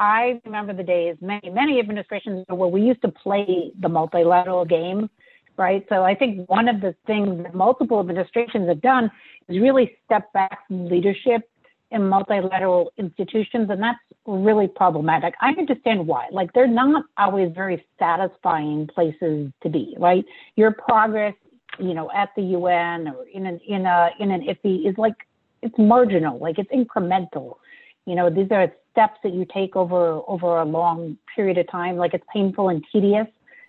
[0.00, 5.10] I remember the days many many administrations where we used to play the multilateral game
[5.56, 5.84] right?
[5.88, 9.10] So I think one of the things that multiple administrations have done
[9.48, 11.42] is really step back from leadership
[11.90, 15.34] in multilateral institutions, and that's really problematic.
[15.40, 16.26] I understand why.
[16.32, 20.24] Like they're not always very satisfying places to be, right?
[20.56, 21.34] Your progress,
[21.78, 25.14] you know, at the UN or in an in a in an IFI is like
[25.62, 27.56] it's marginal, like it's incremental.
[28.04, 31.96] You know, these are steps that you take over over a long period of time.
[31.96, 33.28] Like it's painful and tedious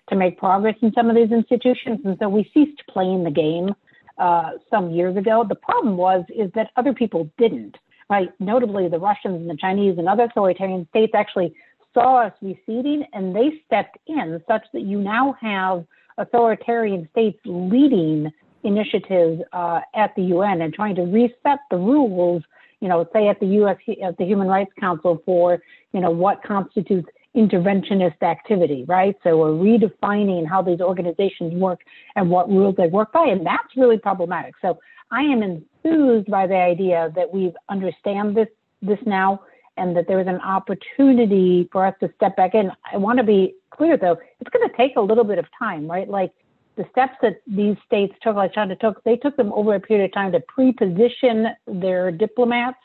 [0.10, 2.00] to make progress in some of these institutions.
[2.06, 3.74] And so we ceased playing the game
[4.18, 5.46] uh, some years ago.
[5.48, 7.78] The problem was is that other people didn't.
[8.10, 8.30] Right?
[8.40, 11.54] Notably, the Russians and the Chinese and other authoritarian states actually
[11.94, 15.86] saw us receding, and they stepped in, such that you now have
[16.18, 18.32] authoritarian states leading
[18.64, 22.44] initiatives uh, at the UN and trying to reset the rules.
[22.80, 23.78] You know, say at the U.S.
[24.04, 25.60] at the Human Rights Council for
[25.92, 29.16] you know what constitutes interventionist activity, right?
[29.24, 31.82] So we're redefining how these organizations work
[32.16, 34.56] and what rules they work by, and that's really problematic.
[34.62, 34.80] So
[35.12, 38.48] I am enthused by the idea that we understand this
[38.82, 39.42] this now
[39.78, 42.72] and that there is an opportunity for us to step back in.
[42.92, 45.90] I want to be clear though, it's going to take a little bit of time,
[45.90, 46.10] right?
[46.10, 46.32] Like
[46.76, 50.06] the steps that these states took, like China took, they took them over a period
[50.06, 52.78] of time to pre-position their diplomats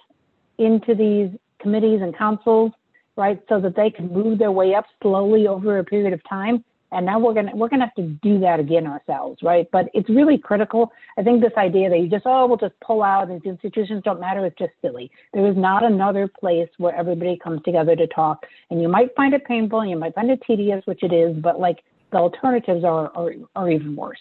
[0.59, 1.31] into these
[1.61, 2.73] committees and councils
[3.17, 3.41] right?
[3.49, 6.65] So that they can move their way up slowly over a period of time.
[6.93, 9.67] And now we're gonna we're gonna have to do that again ourselves, right?
[9.73, 10.93] But it's really critical.
[11.17, 14.21] I think this idea that you just oh we'll just pull out and institutions don't
[14.21, 15.11] matter is just silly.
[15.33, 18.45] There is not another place where everybody comes together to talk.
[18.71, 21.35] And you might find it painful, and you might find it tedious, which it is,
[21.37, 21.79] but like
[22.11, 24.21] the alternatives are are, are even worse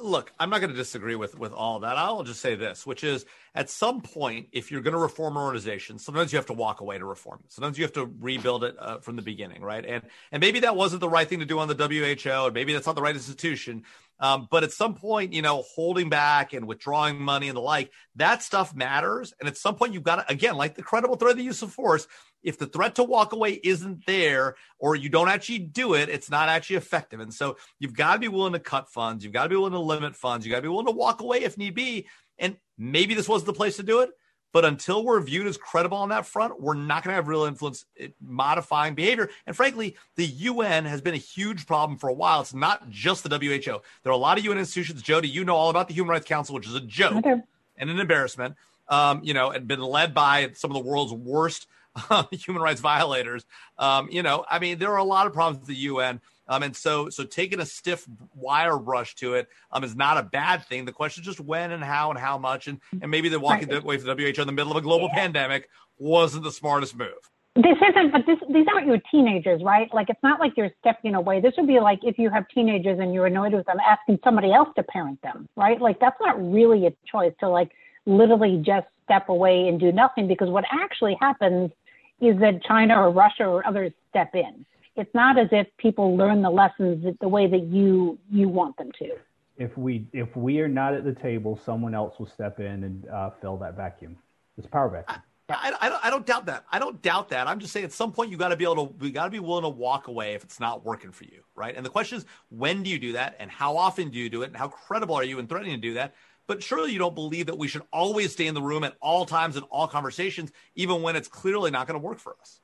[0.00, 1.96] look, I'm not going to disagree with with all that.
[1.96, 3.24] I'll just say this, which is
[3.54, 6.80] at some point, if you're going to reform an organization, sometimes you have to walk
[6.80, 7.52] away to reform it.
[7.52, 9.84] Sometimes you have to rebuild it uh, from the beginning, right?
[9.84, 10.02] And
[10.32, 12.86] and maybe that wasn't the right thing to do on the WHO, and maybe that's
[12.86, 13.84] not the right institution.
[14.20, 17.92] Um, but at some point, you know, holding back and withdrawing money and the like,
[18.16, 19.32] that stuff matters.
[19.38, 21.62] And at some point, you've got to, again, like the credible threat of the use
[21.62, 22.06] of force,
[22.42, 26.30] if the threat to walk away isn't there or you don't actually do it, it's
[26.30, 27.20] not actually effective.
[27.20, 29.24] And so you've got to be willing to cut funds.
[29.24, 30.44] You've got to be willing to limit funds.
[30.44, 32.06] You've got to be willing to walk away if need be.
[32.38, 34.10] And maybe this was the place to do it.
[34.52, 37.44] But until we're viewed as credible on that front, we're not going to have real
[37.44, 37.84] influence
[38.20, 39.28] modifying behavior.
[39.46, 42.40] And frankly, the UN has been a huge problem for a while.
[42.40, 43.80] It's not just the WHO.
[44.02, 45.02] There are a lot of UN institutions.
[45.02, 48.00] Jody, you know all about the Human Rights Council, which is a joke and an
[48.00, 48.56] embarrassment.
[48.88, 51.66] Um, you know, and been led by some of the world's worst
[52.08, 53.44] uh, human rights violators.
[53.78, 56.20] Um, you know, I mean, there are a lot of problems with the UN.
[56.48, 60.22] Um, and so, so taking a stiff wire brush to it um, is not a
[60.22, 60.84] bad thing.
[60.84, 63.68] The question is just when and how and how much, and, and maybe the walking
[63.68, 63.82] right.
[63.82, 65.20] away from the WHO in the middle of a global yeah.
[65.20, 65.68] pandemic
[65.98, 67.12] wasn't the smartest move.
[67.54, 69.92] This isn't, but this, these aren't your teenagers, right?
[69.92, 71.40] Like, it's not like you're stepping away.
[71.40, 74.52] This would be like if you have teenagers and you're annoyed with them, asking somebody
[74.52, 75.80] else to parent them, right?
[75.80, 77.72] Like, that's not really a choice to like
[78.06, 81.72] literally just step away and do nothing because what actually happens
[82.20, 84.64] is that China or Russia or others step in
[84.98, 88.90] it's not as if people learn the lessons the way that you you want them
[88.98, 89.10] to.
[89.56, 93.08] If we if we are not at the table, someone else will step in and
[93.08, 94.16] uh, fill that vacuum.
[94.56, 95.22] It's power vacuum.
[95.50, 96.66] I, I, I, don't doubt that.
[96.70, 97.48] I don't doubt that.
[97.48, 99.30] I'm just saying at some point you got to be able to we got to
[99.30, 101.74] be willing to walk away if it's not working for you, right?
[101.74, 104.42] And the question is when do you do that, and how often do you do
[104.42, 106.14] it, and how credible are you in threatening to do that?
[106.46, 109.24] But surely you don't believe that we should always stay in the room at all
[109.24, 112.60] times in all conversations, even when it's clearly not going to work for us.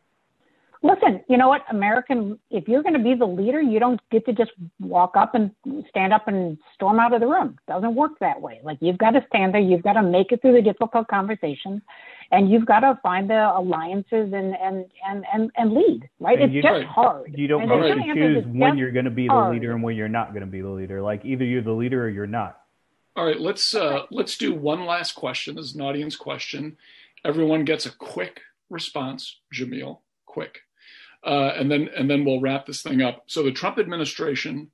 [0.85, 4.24] Listen, you know what, American, if you're going to be the leader, you don't get
[4.26, 5.51] to just walk up and
[5.89, 7.57] stand up and storm out of the room.
[7.66, 8.61] It doesn't work that way.
[8.62, 11.80] Like you've got to stand there, you've got to make it through the difficult conversations,
[12.30, 16.09] and you've got to find the alliances and and and and, and lead.
[16.20, 16.39] Right?
[16.41, 17.35] And it's just don't- hard.
[17.37, 19.55] You don't And get to choose is when you're going to be the hard.
[19.55, 21.01] leader and when you're not going to be the leader.
[21.03, 22.61] Like either you're the leader or you're not.
[23.16, 25.55] All right, let's uh, let's do one last question.
[25.57, 26.76] This is an audience question.
[27.24, 29.41] Everyone gets a quick response.
[29.55, 30.59] Jamil, quick,
[31.24, 33.24] uh, and then and then we'll wrap this thing up.
[33.26, 34.70] So the Trump administration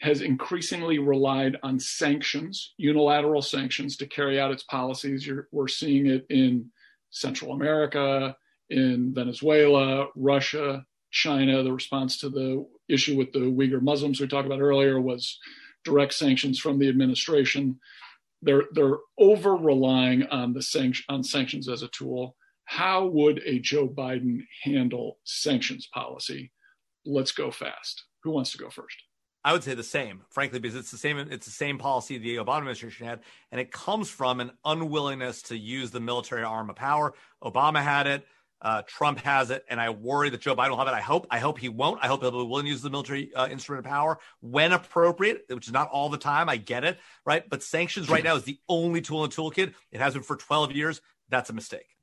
[0.00, 5.26] has increasingly relied on sanctions, unilateral sanctions, to carry out its policies.
[5.26, 6.70] You're, we're seeing it in
[7.10, 8.36] Central America,
[8.68, 11.62] in Venezuela, Russia, China.
[11.62, 15.38] The response to the issue with the Uyghur Muslims we talked about earlier was
[15.84, 17.78] direct sanctions from the administration.
[18.42, 22.36] They're they're over relying on the sanction on sanctions as a tool.
[22.64, 26.52] How would a Joe Biden handle sanctions policy?
[27.04, 28.04] Let's go fast.
[28.22, 28.96] Who wants to go first?
[29.44, 31.18] I would say the same, frankly, because it's the same.
[31.18, 33.20] It's the same policy the Obama administration had,
[33.52, 37.12] and it comes from an unwillingness to use the military arm of power.
[37.42, 38.26] Obama had it,
[38.62, 40.94] uh, Trump has it, and I worry that Joe Biden will have it.
[40.94, 42.02] I hope, I hope he won't.
[42.02, 45.44] I hope he'll be willing to use the military uh, instrument of power when appropriate,
[45.48, 46.48] which is not all the time.
[46.48, 47.46] I get it, right?
[47.46, 49.74] But sanctions right now is the only tool in the toolkit.
[49.92, 51.02] It has been for 12 years.
[51.28, 51.93] That's a mistake.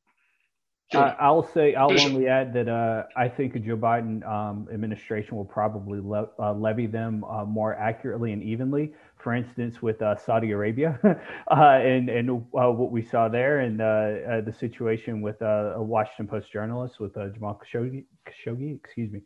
[0.93, 2.11] I, I'll say I'll Bishop.
[2.11, 6.53] only add that uh, I think a Joe Biden um, administration will probably le- uh,
[6.53, 8.93] levy them uh, more accurately and evenly.
[9.17, 10.99] For instance, with uh, Saudi Arabia
[11.51, 15.73] uh, and and uh, what we saw there, and uh, uh, the situation with uh,
[15.75, 19.21] a Washington Post journalist with uh, Jamal Khashoggi, Khashoggi, excuse me.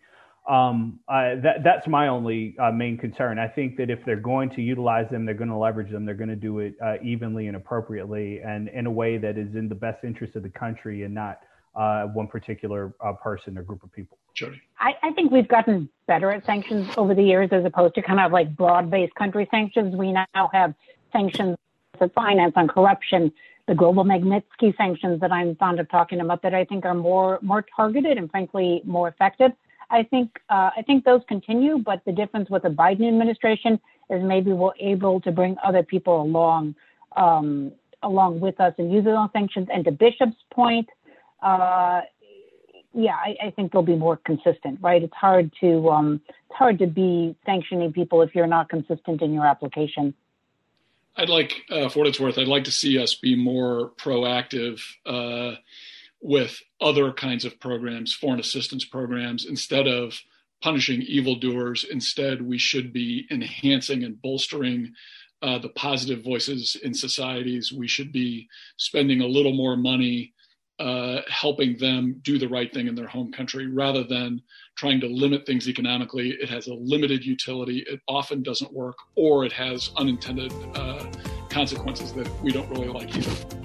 [0.47, 3.39] Um, that that's my only uh, main concern.
[3.39, 6.05] I think that if they're going to utilize them, they're going to leverage them.
[6.05, 9.55] They're going to do it uh, evenly and appropriately, and in a way that is
[9.55, 11.39] in the best interest of the country and not
[11.76, 14.17] uh, one particular uh, person or group of people.
[14.34, 14.61] Jody.
[14.80, 18.19] I, I think we've gotten better at sanctions over the years as opposed to kind
[18.19, 19.95] of like broad based country sanctions.
[19.95, 20.73] We now have
[21.11, 21.57] sanctions
[21.97, 23.32] for finance on corruption,
[23.67, 27.39] the global Magnitsky sanctions that I'm fond of talking about that I think are more
[27.41, 29.51] more targeted and frankly more effective.
[29.89, 34.21] I think uh, I think those continue, but the difference with the Biden administration is
[34.23, 36.76] maybe we're able to bring other people along
[37.15, 37.71] um,
[38.03, 39.67] along with us and use those sanctions.
[39.73, 40.88] And to Bishop's point,
[41.42, 42.02] uh,
[42.94, 45.04] yeah, I, I think they'll be more consistent, right?
[45.04, 49.34] It's hard to um, it's hard to be sanctioning people if you're not consistent in
[49.34, 50.14] your application.
[51.18, 54.82] I'd like, uh, for what it's worth, I'd like to see us be more proactive
[55.06, 55.56] uh,
[56.22, 60.20] with other kinds of programs, foreign assistance programs, instead of
[60.62, 61.86] punishing evildoers.
[61.90, 64.94] Instead, we should be enhancing and bolstering
[65.42, 67.72] uh, the positive voices in societies.
[67.72, 70.34] We should be spending a little more money
[70.80, 74.41] uh, helping them do the right thing in their home country rather than
[74.78, 76.32] trying to limit things economically.
[76.32, 77.86] It has a limited utility.
[77.88, 81.05] It often doesn't work, or it has unintended uh,
[81.49, 83.64] consequences that we don't really like either.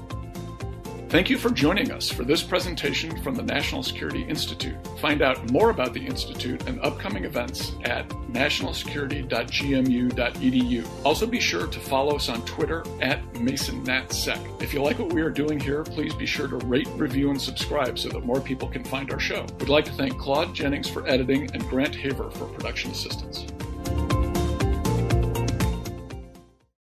[1.11, 4.77] Thank you for joining us for this presentation from the National Security Institute.
[5.01, 11.05] Find out more about the Institute and upcoming events at nationalsecurity.gmu.edu.
[11.05, 14.63] Also be sure to follow us on Twitter at MasonNatSec.
[14.63, 17.43] If you like what we are doing here, please be sure to rate, review, and
[17.43, 19.45] subscribe so that more people can find our show.
[19.59, 23.47] We'd like to thank Claude Jennings for editing and Grant Haver for production assistance.